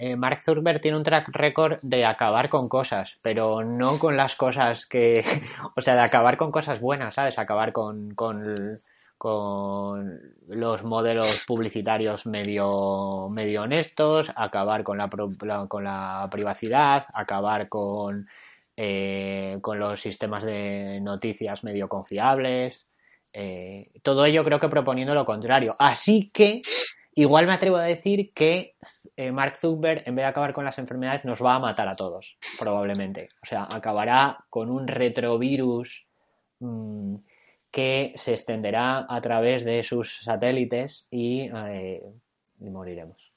[0.00, 4.36] Eh, Mark Zuckerberg tiene un track record de acabar con cosas, pero no con las
[4.36, 5.24] cosas que.
[5.76, 7.38] O sea, de acabar con cosas buenas, ¿sabes?
[7.38, 8.82] Acabar con, con,
[9.16, 18.26] con los modelos publicitarios medio, medio honestos, acabar con la, con la privacidad, acabar con.
[18.80, 22.87] Eh, con los sistemas de noticias medio confiables,
[23.32, 25.74] eh, todo ello creo que proponiendo lo contrario.
[25.78, 26.62] Así que
[27.14, 28.76] igual me atrevo a decir que
[29.16, 31.96] eh, Mark Zuckerberg, en vez de acabar con las enfermedades, nos va a matar a
[31.96, 33.28] todos, probablemente.
[33.42, 36.06] O sea, acabará con un retrovirus
[36.60, 37.16] mm,
[37.70, 42.02] que se extenderá a través de sus satélites y, eh,
[42.60, 43.32] y moriremos.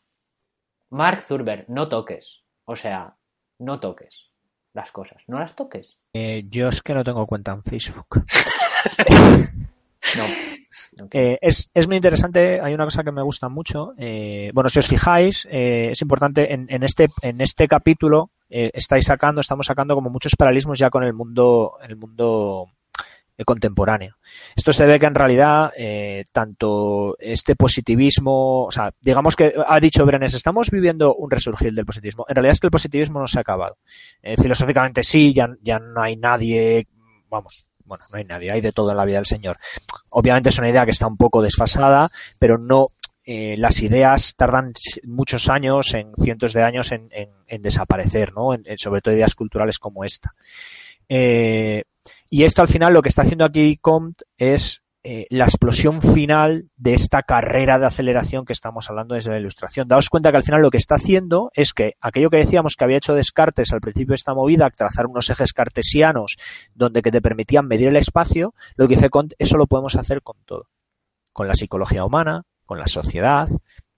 [0.90, 2.44] Mark Zuckerberg, no toques.
[2.66, 3.16] O sea,
[3.60, 4.30] no toques
[4.74, 5.22] las cosas.
[5.28, 6.00] No las toques.
[6.14, 8.24] yo es que no tengo cuenta en Facebook.
[10.18, 10.24] No.
[11.12, 13.94] Eh, es, es, muy interesante, hay una cosa que me gusta mucho.
[13.98, 19.06] Eh, bueno, si os fijáis, eh, es importante, en, en, este, en este capítulo estáis
[19.06, 22.68] sacando, estamos sacando como muchos paralelismos ya con el mundo, el mundo
[23.46, 24.18] contemporáneo.
[24.54, 25.72] Esto se ve que en realidad
[26.34, 31.86] tanto este positivismo, o sea, digamos que ha dicho Brenes, estamos viviendo un resurgir del
[31.86, 32.26] positivismo.
[32.28, 33.78] En realidad es que el positivismo no se ha acabado.
[34.38, 36.88] filosóficamente sí, ya, ya no hay nadie,
[37.30, 39.58] vamos, bueno, no hay nadie, hay de todo en la vida del Señor.
[40.12, 42.08] Obviamente es una idea que está un poco desfasada,
[42.40, 42.88] pero no,
[43.26, 44.72] eh, las ideas tardan
[45.04, 48.52] muchos años, en cientos de años, en, desaparecer, ¿no?
[48.78, 50.34] sobre todo ideas culturales como esta.
[51.10, 51.84] Eh,
[52.30, 56.70] y esto al final lo que está haciendo aquí Comte es eh, la explosión final
[56.78, 59.88] de esta carrera de aceleración que estamos hablando desde la ilustración.
[59.88, 62.84] Daos cuenta que al final lo que está haciendo es que aquello que decíamos que
[62.84, 66.38] había hecho Descartes al principio de esta movida, trazar unos ejes cartesianos
[66.76, 70.22] donde que te permitían medir el espacio, lo que dice Kant, eso lo podemos hacer
[70.22, 70.68] con todo.
[71.34, 73.50] Con la psicología humana, con la sociedad,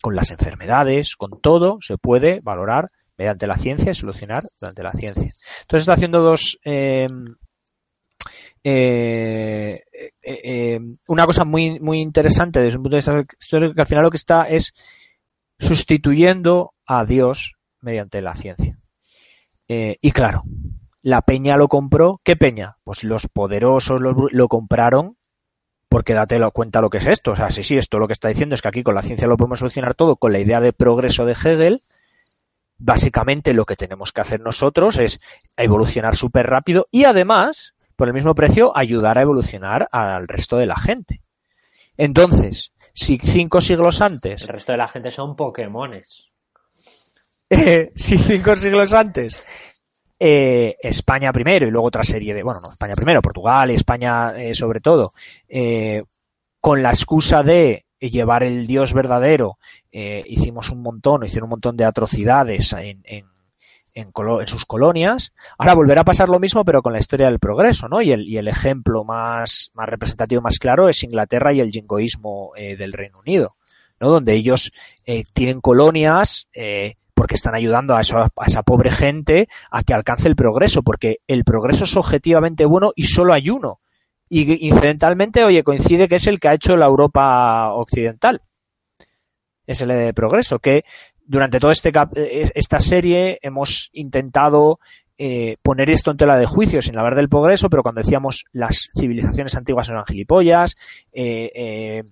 [0.01, 2.87] con las enfermedades, con todo se puede valorar
[3.17, 5.31] mediante la ciencia y solucionar durante la ciencia.
[5.61, 7.07] Entonces está haciendo dos, eh,
[8.63, 13.81] eh, eh, eh, una cosa muy, muy interesante desde un punto de vista histórico que
[13.81, 14.73] al final lo que está es
[15.59, 18.77] sustituyendo a Dios mediante la ciencia.
[19.67, 20.43] Y claro,
[21.01, 22.21] la peña lo compró.
[22.23, 22.77] ¿Qué peña?
[22.83, 25.17] Pues los poderosos lo, lo compraron
[25.89, 27.31] porque date cuenta lo que es esto.
[27.31, 29.27] O sea, sí, sí, esto lo que está diciendo es que aquí con la ciencia
[29.27, 31.81] lo podemos solucionar todo con la idea de progreso de Hegel.
[32.77, 35.19] Básicamente lo que tenemos que hacer nosotros es
[35.57, 40.65] evolucionar súper rápido y además por el mismo precio ayudar a evolucionar al resto de
[40.65, 41.21] la gente.
[41.97, 44.43] Entonces, si cinco siglos antes...
[44.43, 46.29] El resto de la gente son Pokémones.
[47.49, 49.45] Eh, si cinco siglos antes
[50.19, 54.33] eh, España primero y luego otra serie de, bueno, no, España primero, Portugal y España
[54.35, 55.13] eh, sobre todo,
[56.59, 59.59] con la excusa de llevar el Dios verdadero,
[59.91, 63.25] hicimos un montón, hicieron un montón de atrocidades en, en,
[63.93, 64.11] en,
[64.47, 65.33] sus colonias.
[65.57, 68.01] Ahora volverá a pasar lo mismo, pero con la historia del progreso, ¿no?
[68.01, 72.51] Y el, y el ejemplo más, más representativo, más claro, es Inglaterra y el jingoísmo
[72.55, 73.55] eh, del Reino Unido,
[73.99, 74.09] ¿no?
[74.09, 74.71] Donde ellos
[75.05, 79.93] eh, tienen colonias eh, porque están ayudando a, eso, a esa pobre gente a que
[79.93, 83.79] alcance el progreso, porque el progreso es objetivamente bueno y solo hay uno.
[84.29, 88.41] Y incidentalmente, oye, coincide que es el que ha hecho la Europa occidental.
[89.67, 90.83] Es el de progreso, que
[91.33, 91.91] durante toda este,
[92.53, 94.79] esta serie hemos intentado
[95.17, 98.91] eh, poner esto en tela de juicio sin hablar del progreso, pero cuando decíamos las
[98.95, 100.75] civilizaciones antiguas eran gilipollas,
[101.11, 102.03] eh, eh,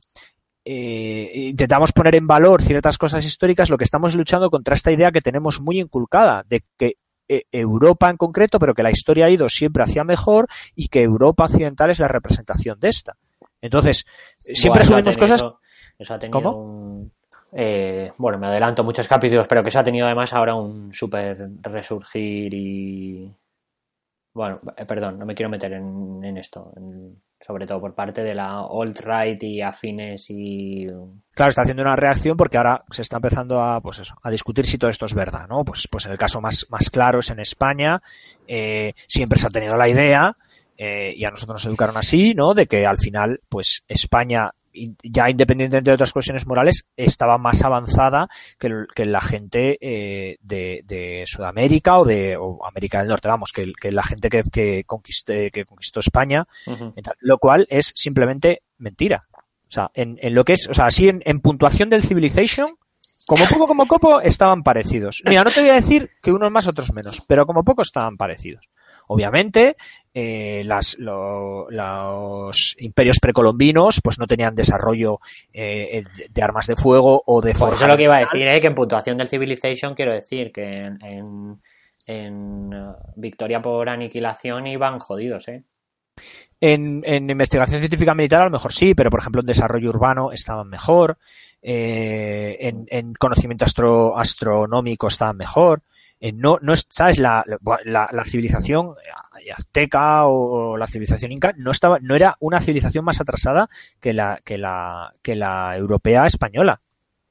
[0.66, 5.12] eh, intentamos poner en valor ciertas cosas históricas, lo que estamos luchando contra esta idea
[5.12, 6.96] que tenemos muy inculcada de que
[7.28, 11.04] eh, Europa en concreto, pero que la historia ha ido siempre hacia mejor y que
[11.04, 13.18] Europa occidental es la representación de esta.
[13.62, 14.04] Entonces,
[14.40, 15.46] siempre bueno, subimos cosas.
[16.00, 16.58] Eso ha tenido ¿Cómo?
[16.58, 16.91] Un
[17.54, 21.50] eh, bueno, me adelanto muchos capítulos, pero que se ha tenido además ahora un súper
[21.62, 23.36] resurgir y...
[24.34, 26.72] Bueno, eh, perdón, no me quiero meter en, esto,
[27.46, 30.88] sobre todo por parte de la alt-right y afines y...
[31.34, 34.66] Claro, está haciendo una reacción porque ahora se está empezando a, pues eso, a discutir
[34.66, 35.66] si todo esto es verdad, ¿no?
[35.66, 38.02] Pues, pues en el caso más, más claro es en España,
[38.48, 40.38] eh, siempre se ha tenido la idea,
[40.78, 42.54] eh, y a nosotros nos educaron así, ¿no?
[42.54, 44.50] De que al final, pues España
[45.04, 48.28] ya independientemente de otras cuestiones morales, estaba más avanzada
[48.60, 53.52] que, que la gente eh, de, de, Sudamérica o de o América del Norte, vamos,
[53.52, 57.14] que, que la gente que, que, conquiste, que conquistó España, uh -huh.
[57.20, 59.26] lo cual es simplemente mentira.
[59.34, 62.68] O sea, en, en lo que es, o sea, así en, en puntuación del Civilization,
[63.26, 65.22] como poco como copo estaban parecidos.
[65.26, 68.18] Mira, no te voy a decir que unos más, otros menos, pero como poco estaban
[68.18, 68.70] parecidos.
[69.12, 69.76] Obviamente,
[70.14, 75.20] eh, las, lo, los imperios precolombinos pues no tenían desarrollo
[75.52, 78.60] eh, de armas de fuego o de Por eso lo que iba a decir, eh,
[78.62, 81.60] que en puntuación del Civilization quiero decir que en, en,
[82.08, 85.64] en uh, victoria por aniquilación iban jodidos, ¿eh?
[86.62, 90.32] En, en, investigación científica militar a lo mejor sí, pero por ejemplo en desarrollo urbano
[90.32, 91.18] estaban mejor,
[91.62, 95.82] eh, en, en, conocimiento astro, astronómico estaban mejor.
[96.22, 97.44] Eh, no, no sabes la,
[97.84, 98.94] la, la, civilización
[99.58, 103.68] azteca o la civilización inca no estaba, no era una civilización más atrasada
[104.00, 106.80] que la, que la, que la europea española.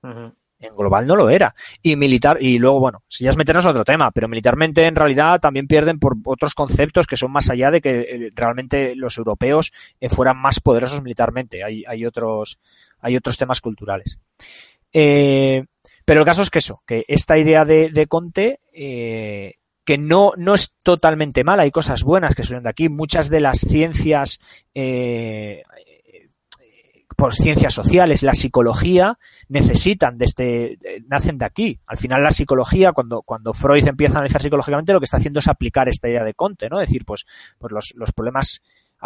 [0.02, 0.34] Uh -huh.
[0.60, 1.54] En global no lo era.
[1.82, 4.94] Y militar, y luego, bueno, si ya es meternos a otro tema, pero militarmente en
[4.94, 9.16] realidad también pierden por otros conceptos que son más allá de que eh, realmente los
[9.16, 11.64] europeos eh, fueran más poderosos militarmente.
[11.64, 12.60] Hay, hay otros,
[13.00, 14.18] hay otros temas culturales.
[14.92, 15.64] Eh,
[16.04, 19.54] pero el caso es que eso, que esta idea de, de Conte, eh,
[19.84, 22.88] que no, no es totalmente mala, hay cosas buenas que suelen de aquí.
[22.88, 24.38] Muchas de las ciencias,
[24.74, 25.62] eh,
[27.30, 29.18] ciencias sociales, la psicología,
[29.48, 31.80] necesitan de este, nacen de aquí.
[31.86, 35.40] Al final la psicología, cuando, cuando Freud empieza a analizar psicológicamente, lo que está haciendo
[35.40, 36.80] es aplicar esta idea de Conte, ¿no?
[36.80, 37.26] Es decir, pues,
[37.58, 38.62] pues los, los problemas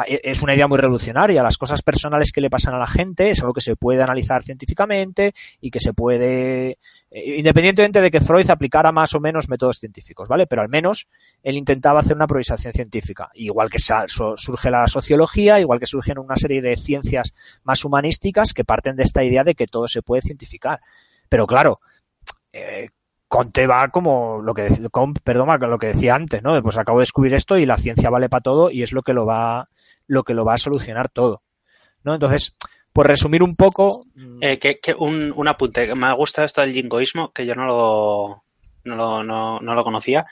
[0.06, 1.42] es una idea muy revolucionaria.
[1.42, 4.42] Las cosas personales que le pasan a la gente es algo que se puede analizar
[4.42, 6.78] científicamente y que se puede,
[7.10, 10.46] independientemente de que Freud aplicara más o menos métodos científicos, ¿vale?
[10.46, 11.06] Pero al menos
[11.42, 13.30] él intentaba hacer una improvisación científica.
[13.34, 17.32] Igual que surge la sociología, igual que surgen una serie de ciencias
[17.62, 20.80] más humanísticas que parten de esta idea de que todo se puede cientificar.
[21.28, 21.80] Pero claro,
[22.52, 22.88] eh,
[23.28, 24.68] Conte va como lo que
[25.24, 26.62] perdón, lo que decía antes, ¿no?
[26.62, 29.12] Pues acabo de descubrir esto y la ciencia vale para todo y es lo que
[29.12, 29.68] lo va
[30.06, 31.42] lo que lo va a solucionar todo.
[32.04, 32.14] ¿no?
[32.14, 32.54] Entonces,
[32.94, 34.04] por resumir un poco...
[34.40, 38.44] Eh, que, un, un, apunte, me gusta esto del jingoísmo, que yo no lo,
[38.84, 40.24] no lo, no, lo conocía.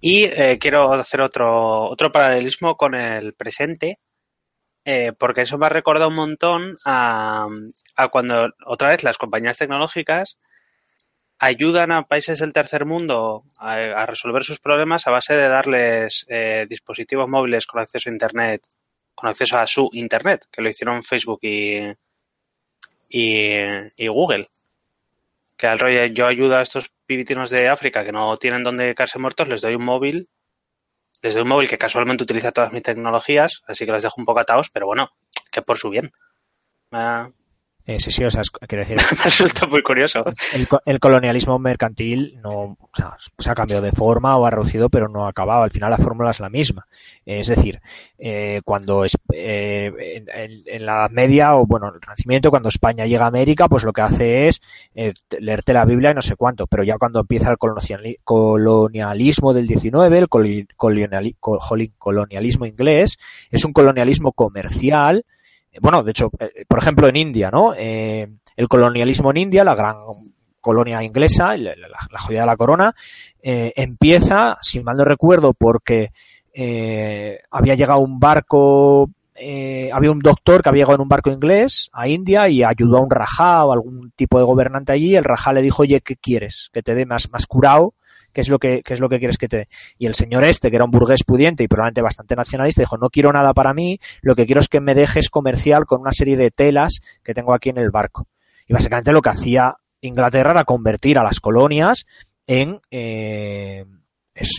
[0.00, 3.98] Y eh, quiero hacer otro, otro paralelismo con el presente,
[4.86, 7.46] eh, porque eso me ha recordado un montón a,
[7.96, 10.38] a, cuando otra vez las compañías tecnológicas
[11.38, 16.26] ayudan a países del tercer mundo a, resolver sus problemas a base de darles
[16.68, 18.62] dispositivos móviles con acceso a Internet,
[19.20, 21.78] con acceso a su Internet, que lo hicieron Facebook y,
[23.08, 24.48] y, Google.
[25.56, 29.18] Que al rollo yo ayudo a estos pibitinos de África que no tienen dónde quedarse
[29.18, 30.28] muertos, les doy un móvil,
[31.20, 34.24] les doy un móvil que casualmente utiliza todas mis tecnologías, así que les dejo un
[34.24, 35.10] poco atados, pero bueno,
[35.52, 36.12] que por su bien.
[36.90, 37.32] Me,
[37.90, 38.96] eh, sí, sí, o sea, quiero decir.
[39.18, 40.24] Me resulta muy curioso.
[40.54, 44.88] El, el, colonialismo mercantil no, o sea, se ha cambiado de forma o ha reducido,
[44.88, 45.64] pero no ha acabado.
[45.64, 46.86] Al final la fórmula es la misma.
[47.26, 47.80] Es decir,
[48.16, 53.24] eh, cuando es, eh, en, en, la Media o bueno, el Renacimiento, cuando España llega
[53.24, 54.60] a América, pues lo que hace es
[54.94, 56.68] eh, leerte la Biblia y no sé cuánto.
[56.68, 57.58] Pero ya cuando empieza el
[58.22, 60.28] colonialismo del 19, el
[61.98, 63.18] colonialismo inglés,
[63.50, 65.24] es un colonialismo comercial
[65.80, 67.74] bueno, de hecho, eh, por ejemplo, en India, ¿no?
[67.76, 69.96] Eh, el colonialismo en India, la gran
[70.60, 71.74] colonia inglesa, la,
[72.18, 72.94] joya de la corona,
[73.42, 76.12] eh, empieza, si mal no recuerdo, porque
[76.52, 81.30] eh, había llegado un barco, eh, había un doctor que había llegado en un barco
[81.30, 85.16] inglés a India y ayudó a un rajá o algún tipo de gobernante allí.
[85.16, 86.70] El rajá le dijo, oye, ¿qué quieres?
[86.72, 87.94] Que te dé más, más curado
[88.32, 89.68] ¿qué es lo que, qué es lo que quieres que te?
[89.98, 93.10] Y el señor este, que era un burgués pudiente y probablemente bastante nacionalista, dijo, no
[93.10, 96.36] quiero nada para mí, lo que quiero es que me dejes comercial con una serie
[96.36, 98.26] de telas que tengo aquí en el barco.
[98.66, 102.06] Y básicamente lo que hacía Inglaterra era convertir a las colonias
[102.46, 103.84] en, eh,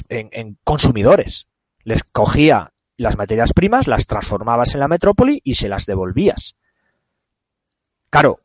[0.09, 1.47] en, en consumidores.
[1.83, 6.55] Les cogía las materias primas, las transformabas en la metrópoli y se las devolvías.
[8.09, 8.41] Claro,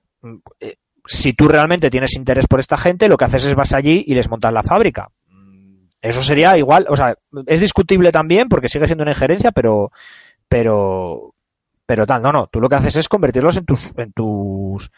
[0.61, 0.77] eh,
[1.07, 4.15] si tú realmente tienes interés por esta gente, lo que haces es vas allí y
[4.15, 5.09] les montas la fábrica.
[6.01, 9.91] Eso sería igual, o sea, es discutible también porque sigue siendo una injerencia, pero,
[10.49, 11.35] pero,
[11.85, 14.91] pero tal, no, no, tú lo que haces es convertirlos en tus, en tus,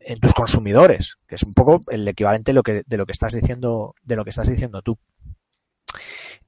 [0.00, 3.12] en tus consumidores, que es un poco el equivalente de lo que, de lo que
[3.12, 4.98] estás diciendo, de lo que estás diciendo tú.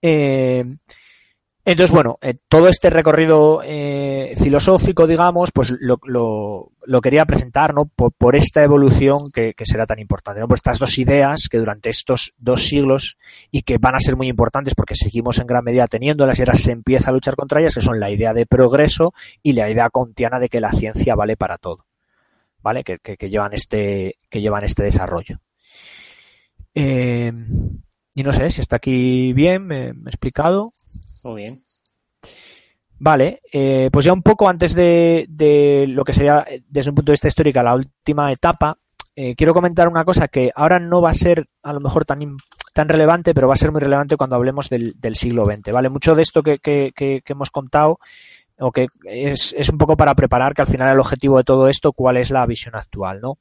[0.00, 0.64] Eh,
[1.72, 7.84] entonces, bueno, eh, todo este recorrido eh, filosófico, digamos, pues lo, quería presentar, ¿no?
[7.84, 10.48] Por, esta evolución que, será tan importante, ¿no?
[10.48, 13.18] Por estas dos ideas que durante estos dos siglos
[13.50, 16.54] y que van a ser muy importantes porque seguimos en gran medida teniéndolas y ahora
[16.54, 19.12] se empieza a luchar contra ellas, que son la idea de progreso
[19.42, 21.84] y la idea kantiana de que la ciencia vale para todo,
[22.62, 22.82] ¿vale?
[22.82, 22.98] Que,
[23.28, 25.38] llevan este, que llevan este desarrollo.
[26.74, 27.30] Eh,
[28.14, 30.72] y no sé si está aquí bien, me he explicado.
[31.24, 31.62] Muy bien.
[33.00, 37.12] Vale, eh, pues ya un poco antes de, de, lo que sería desde un punto
[37.12, 38.76] de vista histórico la última etapa,
[39.20, 42.36] eh, quiero comentar una cosa que ahora no va a ser a lo mejor tan,
[42.72, 45.88] tan relevante, pero va a ser muy relevante cuando hablemos del, del siglo XX, ¿vale?
[45.88, 47.98] Mucho de esto que, que, que, hemos contado
[48.60, 51.66] o que es, es, un poco para preparar que al final el objetivo de todo
[51.66, 53.38] esto, cuál es la visión actual, ¿no?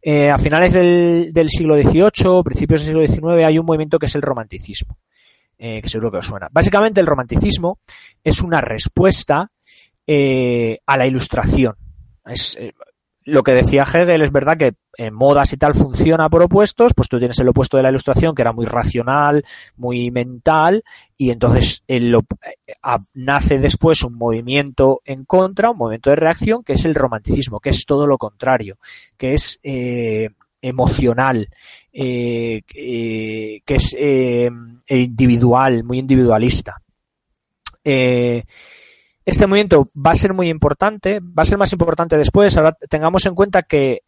[0.00, 4.06] Eh, a finales del, del siglo XVIII, principios del siglo XIX, hay un movimiento que
[4.06, 4.96] es el romanticismo
[5.58, 6.48] eh, que seguro que os suena.
[6.50, 7.78] Básicamente el romanticismo
[8.22, 9.48] es una respuesta
[10.06, 11.74] eh, a la ilustración.
[12.24, 12.72] Es, eh,
[13.26, 17.08] lo que decía Hegel es verdad que en modas y tal funciona por opuestos, pues
[17.08, 19.44] tú tienes el opuesto de la ilustración que era muy racional,
[19.76, 20.84] muy mental,
[21.16, 22.22] y entonces lo,
[22.82, 27.58] a, nace después un movimiento en contra, un movimiento de reacción, que es el romanticismo,
[27.58, 28.76] que es todo lo contrario,
[29.16, 30.30] que es eh,
[30.60, 31.48] emocional,
[31.92, 34.50] eh, eh, que es eh,
[34.88, 36.76] individual, muy individualista.
[37.82, 42.56] Este movimiento va a ser muy importante, va a ser más importante después.
[42.56, 44.02] Ahora tengamos en cuenta que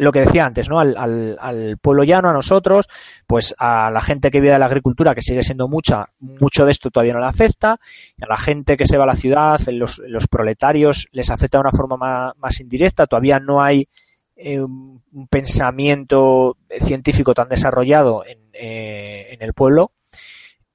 [0.00, 0.80] lo que decía antes, ¿no?
[0.80, 2.88] Al, al, al, pueblo llano, a nosotros,
[3.26, 6.72] pues a la gente que vive de la agricultura, que sigue siendo mucha, mucho de
[6.72, 10.00] esto todavía no le afecta, a la gente que se va a la ciudad, los,
[10.06, 13.88] los proletarios, les afecta de una forma más, más indirecta, todavía no hay
[14.36, 19.92] eh, un pensamiento científico tan desarrollado en, eh, el pueblo.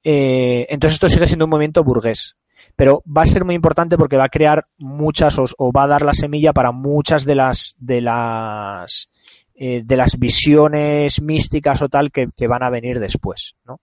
[0.04, 2.36] Eh, entonces esto sigue siendo un movimiento burgués.
[2.76, 6.02] Pero va a ser muy importante porque va a crear muchas o, va a dar
[6.02, 9.10] la semilla para muchas de las de las
[9.54, 13.80] eh, de las visiones místicas o tal que, van a venir después, ¿no?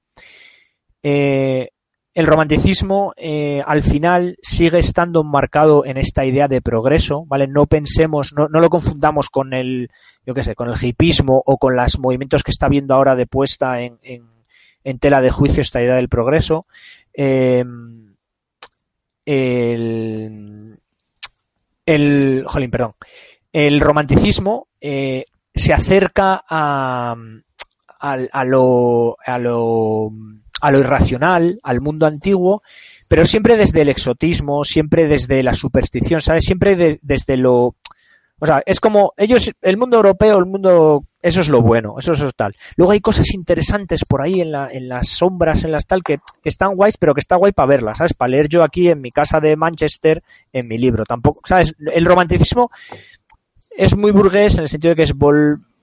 [1.04, 1.70] Eh,
[2.14, 7.48] el romanticismo eh, al final sigue estando marcado en esta idea de progreso, ¿vale?
[7.48, 9.90] No pensemos, no, no lo confundamos con el,
[10.26, 13.28] yo qué sé, con el hipismo o con los movimientos que está viendo ahora de
[13.28, 14.00] puesta en,
[15.00, 16.66] tela de juicio esta idea del progreso.
[17.14, 17.64] Eh,
[19.26, 20.80] el,
[21.86, 22.96] el, jolín, perdón,
[23.54, 27.16] el romanticismo eh, se acerca a,
[28.00, 30.12] a, a, lo, a, lo,
[30.62, 32.62] a lo irracional, al mundo antiguo,
[33.08, 36.46] pero siempre desde el exotismo, siempre desde la superstición, ¿sabes?
[36.46, 37.76] Siempre de, desde lo...
[38.42, 42.14] O sea, es como ellos, el mundo europeo, el mundo, eso es lo bueno, eso
[42.14, 42.56] es tal.
[42.78, 46.20] Luego hay cosas interesantes por ahí en, la, en las sombras, en las tal, que,
[46.42, 48.14] que están guays, pero que está guay para verlas, ¿sabes?
[48.14, 51.04] Para leer yo aquí en mi casa de Manchester, en mi libro.
[51.04, 51.76] Tampoco, ¿sabes?
[51.94, 52.72] El romanticismo
[53.76, 55.14] es muy burgués en el sentido de que es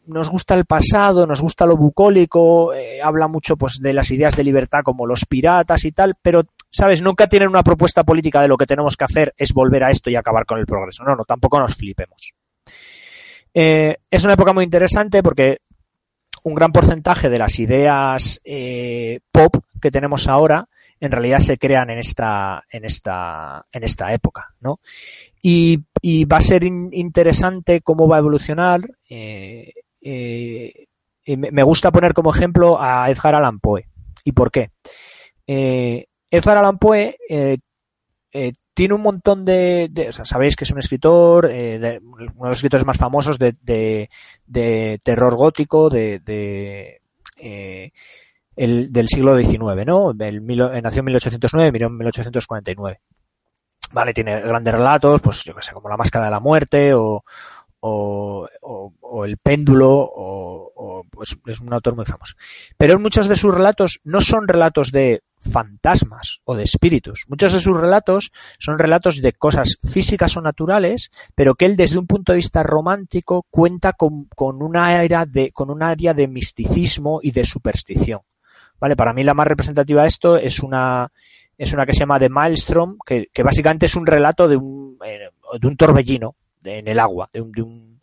[0.06, 4.36] nos gusta el pasado, nos gusta lo bucólico, eh, habla mucho pues de las ideas
[4.36, 8.48] de libertad como los piratas y tal, pero sabes, nunca tienen una propuesta política de
[8.48, 11.04] lo que tenemos que hacer es volver a esto y acabar con el progreso.
[11.04, 12.32] No, no, tampoco nos flipemos.
[13.52, 15.58] Eh, es una época muy interesante porque
[16.42, 20.68] un gran porcentaje de las ideas eh, pop que tenemos ahora
[21.00, 24.80] en realidad se crean en esta, en esta, en esta época, ¿no?
[25.42, 25.78] Y,
[26.24, 28.80] va a ser in, interesante cómo va a evolucionar.
[30.06, 33.88] Eh, me gusta poner como ejemplo a Edgar Allan Poe.
[34.24, 34.70] ¿Y por qué?
[35.46, 37.58] Eh, Edgar Allan Poe eh,
[38.32, 42.26] eh, tiene un montón de, o sea, sabéis que es un escritor, eh, de, uno
[42.26, 47.00] de los escritores más famosos de, de, terror gótico, de,
[48.56, 50.12] el, del siglo XIX, ¿no?
[50.12, 53.00] Nació en 1809, murió en 1849.
[53.92, 57.24] Vale, tiene grandes relatos, pues yo que sé, como La Máscara de la Muerte o,
[57.88, 62.34] o, El Péndulo, o, pues es un autor muy famoso.
[62.76, 67.24] Pero muchos de sus relatos no son relatos de fantasmas o de espíritus.
[67.28, 71.98] Muchos de sus relatos son relatos de cosas físicas o naturales, pero que él desde
[71.98, 76.26] un punto de vista romántico cuenta con, con una era de, con un área de
[76.26, 78.20] misticismo y de superstición.
[78.80, 81.10] Vale, para mí la más representativa de esto es una,
[81.56, 84.98] es una que se llama The Maelstrom, que, que básicamente es un relato de un,
[85.04, 85.30] eh,
[85.60, 86.34] de un torbellino
[86.66, 87.96] en el agua, de un, de un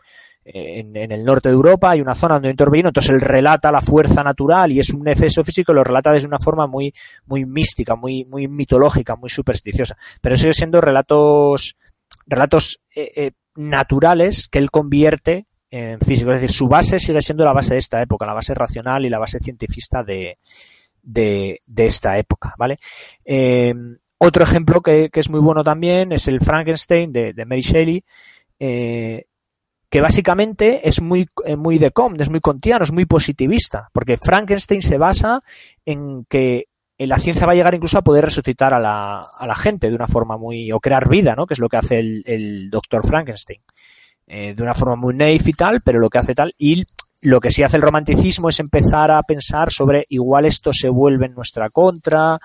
[0.45, 3.81] en, en, el norte de Europa hay una zona donde torbellino, entonces él relata la
[3.81, 6.93] fuerza natural y es un exceso físico lo relata desde una forma muy,
[7.25, 9.95] muy mística, muy, muy mitológica, muy supersticiosa.
[10.21, 11.75] Pero sigue siendo relatos,
[12.27, 16.31] relatos eh, eh, naturales que él convierte en físico.
[16.31, 19.09] Es decir, su base sigue siendo la base de esta época, la base racional y
[19.09, 20.37] la base cientifista de,
[21.01, 22.77] de, de esta época, ¿vale?
[23.23, 23.73] Eh,
[24.17, 28.03] otro ejemplo que, que, es muy bueno también es el Frankenstein de, de Mary Shelley,
[28.59, 29.25] eh,
[29.89, 34.17] que básicamente es muy, eh, muy de com, es muy kantiano, es muy positivista, porque
[34.17, 35.41] Frankenstein se basa
[35.85, 36.65] en que
[36.97, 39.95] la ciencia va a llegar incluso a poder resucitar a la, a la gente de
[39.95, 41.45] una forma muy, o crear vida, ¿no?
[41.45, 43.61] Que es lo que hace el, doctor Frankenstein.
[44.25, 46.53] Eh, de una forma muy naif y tal, pero lo que hace tal,
[47.23, 51.27] lo que sí hace el romanticismo es empezar a pensar sobre igual esto se vuelve
[51.27, 52.37] en nuestra contra,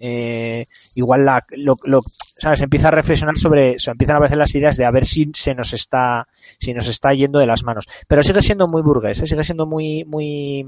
[0.00, 0.64] eh,
[0.94, 2.00] igual la, lo, lo,
[2.36, 2.62] ¿sabes?
[2.62, 5.54] Empieza a reflexionar sobre, se empiezan a aparecer las ideas de a ver si se
[5.54, 6.26] nos está,
[6.58, 7.86] si nos está yendo de las manos.
[8.08, 9.26] Pero sigue siendo muy burgués, ¿eh?
[9.26, 10.66] sigue siendo muy, muy,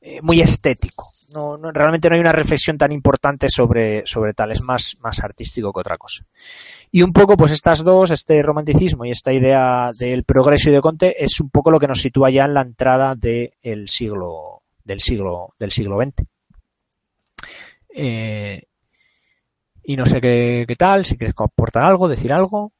[0.00, 1.12] eh, muy estético.
[1.32, 5.20] No, no, realmente no hay una reflexión tan importante sobre, sobre tal, es más, más
[5.20, 6.24] artístico que otra cosa.
[6.90, 10.80] Y un poco, pues estas dos, este romanticismo y esta idea del progreso y de
[10.80, 13.54] Conte, es un poco lo que nos sitúa ya en la entrada de
[13.86, 16.26] siglo, del siglo, del siglo XX.
[17.94, 18.62] Eh,
[19.84, 22.72] y no sé qué, qué tal, si quieres aportar algo, decir algo.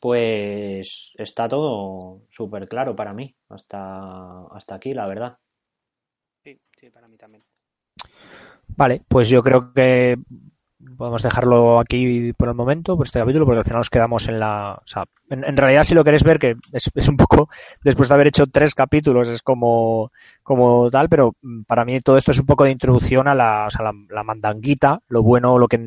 [0.00, 5.38] Pues está todo súper claro para mí, hasta, hasta aquí, la verdad.
[6.44, 7.44] Sí, para mí también.
[8.68, 10.16] Vale, pues yo creo que
[10.96, 14.40] podemos dejarlo aquí por el momento, por este capítulo, porque al final nos quedamos en
[14.40, 14.74] la...
[14.74, 17.48] O sea, en, en realidad si lo queréis ver, que es, es, un poco,
[17.84, 20.10] después de haber hecho tres capítulos, es como,
[20.42, 21.36] como tal, pero
[21.66, 24.24] para mí todo esto es un poco de introducción a la, o sea, la, la
[24.24, 25.78] mandanguita, lo bueno, lo que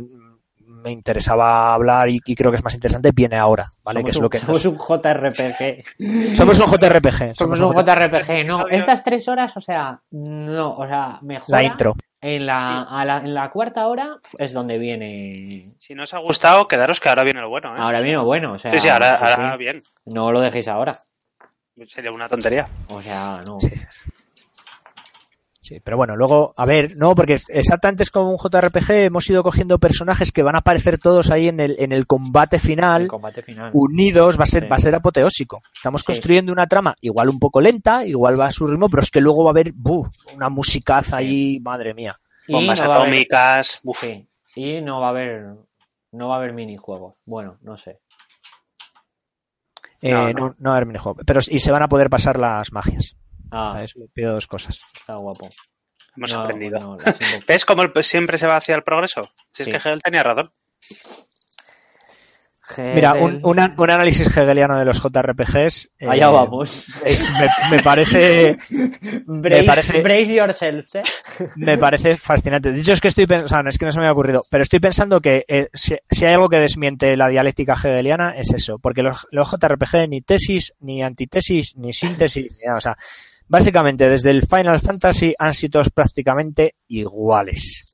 [0.86, 4.00] me interesaba hablar y, y, creo que es más interesante viene ahora, ¿vale?
[4.00, 6.36] Somos que es un, lo que somos un JRPG.
[6.38, 7.34] somos un JRPG.
[7.34, 8.68] Somos un JRPG, no.
[8.68, 11.50] Estas tres horas, o sea, no, o sea, mejor.
[11.50, 11.96] La intro.
[12.22, 13.06] En la, sí.
[13.06, 15.74] la, en la, cuarta hora es donde viene.
[15.80, 17.76] Si no os ha gustado, quedaros que ahora viene lo bueno.
[17.76, 17.80] ¿eh?
[17.80, 18.54] Ahora viene lo bueno.
[18.54, 19.58] O sea, sí, sí, ahora, ahora sí.
[19.58, 19.84] bien.
[20.06, 21.02] No lo dejéis ahora.
[21.88, 22.68] Sería una tontería.
[22.90, 23.60] O sea, no.
[23.60, 23.72] Sí.
[25.66, 29.42] Sí, pero bueno, luego, a ver, no, porque exactamente es como un JRPG, hemos ido
[29.42, 33.08] cogiendo personajes que van a aparecer todos ahí en el, en el combate final, el
[33.08, 33.72] combate final.
[33.74, 34.70] unidos, va a ser, sí.
[34.70, 35.64] va a ser apoteósico.
[35.74, 36.06] Estamos sí.
[36.06, 39.22] construyendo una trama igual un poco lenta, igual va a su ritmo, pero es que
[39.22, 40.08] luego va a haber, ¡buf!
[40.36, 42.16] una musicaza ahí, madre mía.
[42.48, 44.28] Bombas no atómicas, haber.
[44.56, 45.46] Y no va a haber,
[46.12, 47.16] no va a haber minijuegos.
[47.26, 48.02] Bueno, no sé.
[50.04, 50.56] Eh, no, no.
[50.60, 51.24] no, va a haber minijuegos.
[51.26, 53.18] Pero y se van a poder pasar las magias.
[53.56, 53.70] Ah.
[53.70, 54.82] O sea, eso le pido dos cosas.
[54.94, 55.50] Está guapo.
[56.18, 56.80] Hemos no, aprendido.
[56.80, 56.98] No,
[57.48, 59.32] ¿Ves cómo siempre se va hacia el progreso?
[59.54, 59.70] Si sí.
[59.70, 60.52] es que Hegel tenía razón.
[62.78, 65.92] Mira, un, un, un, análisis hegeliano de los JRPGs.
[66.00, 66.88] Eh, Allá vamos.
[67.06, 68.58] Es, me, me, parece.
[69.28, 70.02] brace, me parece.
[70.02, 71.04] Brace yourselves, ¿eh?
[71.58, 72.72] Me parece fascinante.
[72.72, 73.70] Dicho es que estoy pensando.
[73.70, 74.44] Es que no se me ha ocurrido.
[74.50, 78.52] Pero estoy pensando que eh, si, si, hay algo que desmiente la dialéctica hegeliana es
[78.52, 78.80] eso.
[78.80, 82.78] Porque los, los JRPG ni tesis, ni antitesis, ni síntesis, ni nada.
[82.78, 82.98] O sea,
[83.48, 87.92] básicamente desde el Final Fantasy han sido todos prácticamente iguales.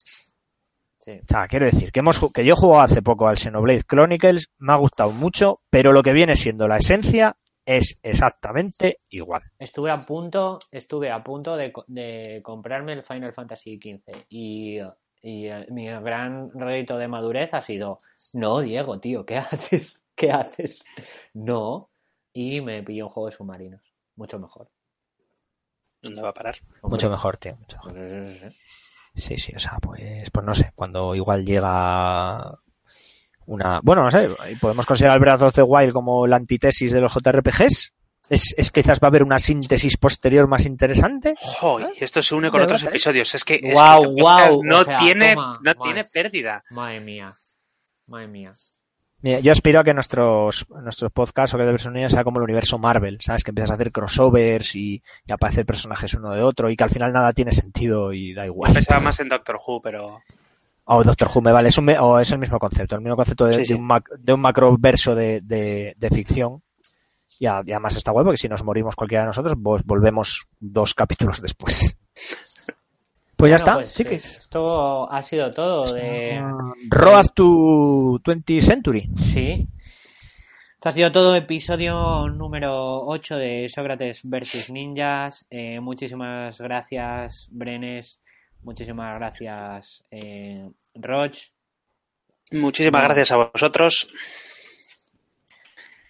[0.99, 1.13] Sí.
[1.13, 4.49] O sea, quiero decir que hemos que yo he jugado hace poco al Xenoblade Chronicles,
[4.59, 9.43] me ha gustado mucho, pero lo que viene siendo la esencia es exactamente igual.
[9.57, 14.79] Estuve a punto, estuve a punto de, de comprarme el Final Fantasy XV y,
[15.21, 17.97] y uh, mi gran reto de madurez ha sido,
[18.33, 20.05] no, Diego, tío, ¿qué haces?
[20.15, 20.83] ¿Qué haces?
[21.33, 21.89] No.
[22.33, 23.81] Y me pilló un juego de submarinos.
[24.15, 24.69] Mucho mejor.
[26.01, 26.57] ¿Dónde va a parar?
[26.81, 27.55] Hombre, mucho mejor, tío.
[27.57, 27.93] Mucho mejor.
[27.93, 28.55] Pues,
[29.15, 32.57] Sí, sí, o sea, pues, pues no sé, cuando igual llega
[33.45, 33.81] una...
[33.83, 34.27] Bueno, no sé,
[34.59, 37.93] podemos considerar el Breath of the Wild como la antítesis de los JRPGs.
[38.29, 41.33] ¿Es, es quizás va a haber una síntesis posterior más interesante?
[41.61, 43.35] Oh, y esto se une con otros episodios.
[43.35, 45.79] Es que, es wow, que wow, no, o sea, tiene, toma, no madre.
[45.83, 46.63] tiene pérdida.
[46.69, 47.35] Madre mía.
[48.07, 48.53] Madre mía.
[49.23, 52.39] Mira, yo aspiro a que nuestros, nuestros podcasts o que de versión unida sea como
[52.39, 53.43] el universo Marvel, ¿sabes?
[53.43, 56.89] Que empiezas a hacer crossovers y, y aparecer personajes uno de otro y que al
[56.89, 58.71] final nada tiene sentido y da igual.
[58.71, 60.21] Yo pensaba más en Doctor Who, pero...
[60.85, 63.15] O oh, Doctor Who, me vale, es, un, o es el mismo concepto, el mismo
[63.15, 63.73] concepto de, Sí, sí.
[63.73, 66.63] de un, mac, de un macroverso de, de, de ficción.
[67.39, 71.41] Y, además está bueno porque si nos morimos cualquiera de nosotros, pues volvemos dos capítulos
[71.41, 71.95] después.
[73.41, 74.23] Pues ya está, pues, chiquis.
[74.23, 76.39] eh, Esto ha sido todo de...
[76.89, 77.43] Road to
[78.23, 79.09] 20th Century.
[79.17, 79.67] Sí.
[80.75, 85.47] Esto ha sido todo episodio número 8 de Sócrates versus Ninjas.
[85.49, 88.19] Eh, muchísimas gracias, Brenes.
[88.61, 91.37] Muchísimas gracias, eh, Roch.
[92.51, 94.07] Muchísimas gracias a vosotros.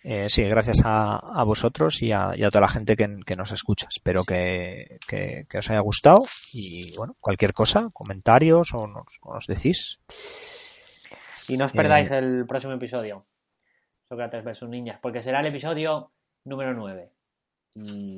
[0.03, 3.35] Eh, sí, gracias a, a vosotros y a, y a toda la gente que, que
[3.35, 3.87] nos escucha.
[3.87, 6.23] Espero que, que, que os haya gustado
[6.53, 9.99] y bueno, cualquier cosa, comentarios o nos, o nos decís.
[11.47, 13.25] Y no os Eh, perdáis el próximo episodio.
[14.09, 14.99] Sócrates versus Ninjas.
[14.99, 16.11] Porque será el episodio
[16.45, 17.11] número 9.
[17.75, 18.17] Y,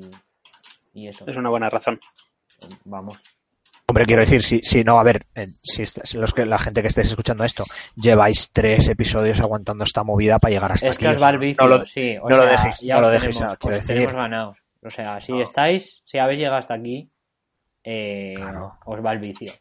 [0.94, 1.24] y eso.
[1.26, 2.00] Es una buena razón.
[2.84, 3.18] Vamos.
[3.86, 6.80] Hombre, quiero decir, si, si no, a ver, eh, si, si los que, la gente
[6.80, 7.64] que estéis escuchando esto,
[7.96, 11.04] lleváis tres episodios aguantando esta movida para llegar hasta Es aquí.
[11.04, 12.16] que os va el vicio, no lo- sí.
[12.20, 14.12] O no lo dejéis- ya no os lo dejéis, tenemos, quiero os decir.
[14.12, 14.58] ganados.
[14.82, 15.42] O sea, si No.
[15.42, 17.10] estáis, si habéis llegado hasta aquí,
[17.84, 18.72] eh, Claro.
[18.86, 19.52] os va el vicio.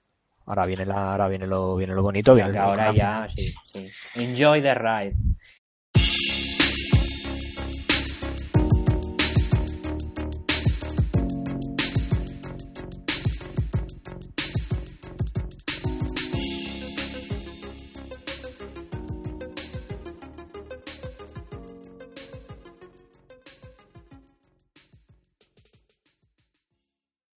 [0.46, 3.54] Ahora viene la, ahora viene lo, viene lo bonito, O sea, viene ahora ya, sí,
[3.74, 3.90] sí.
[4.16, 5.16] Enjoy the ride.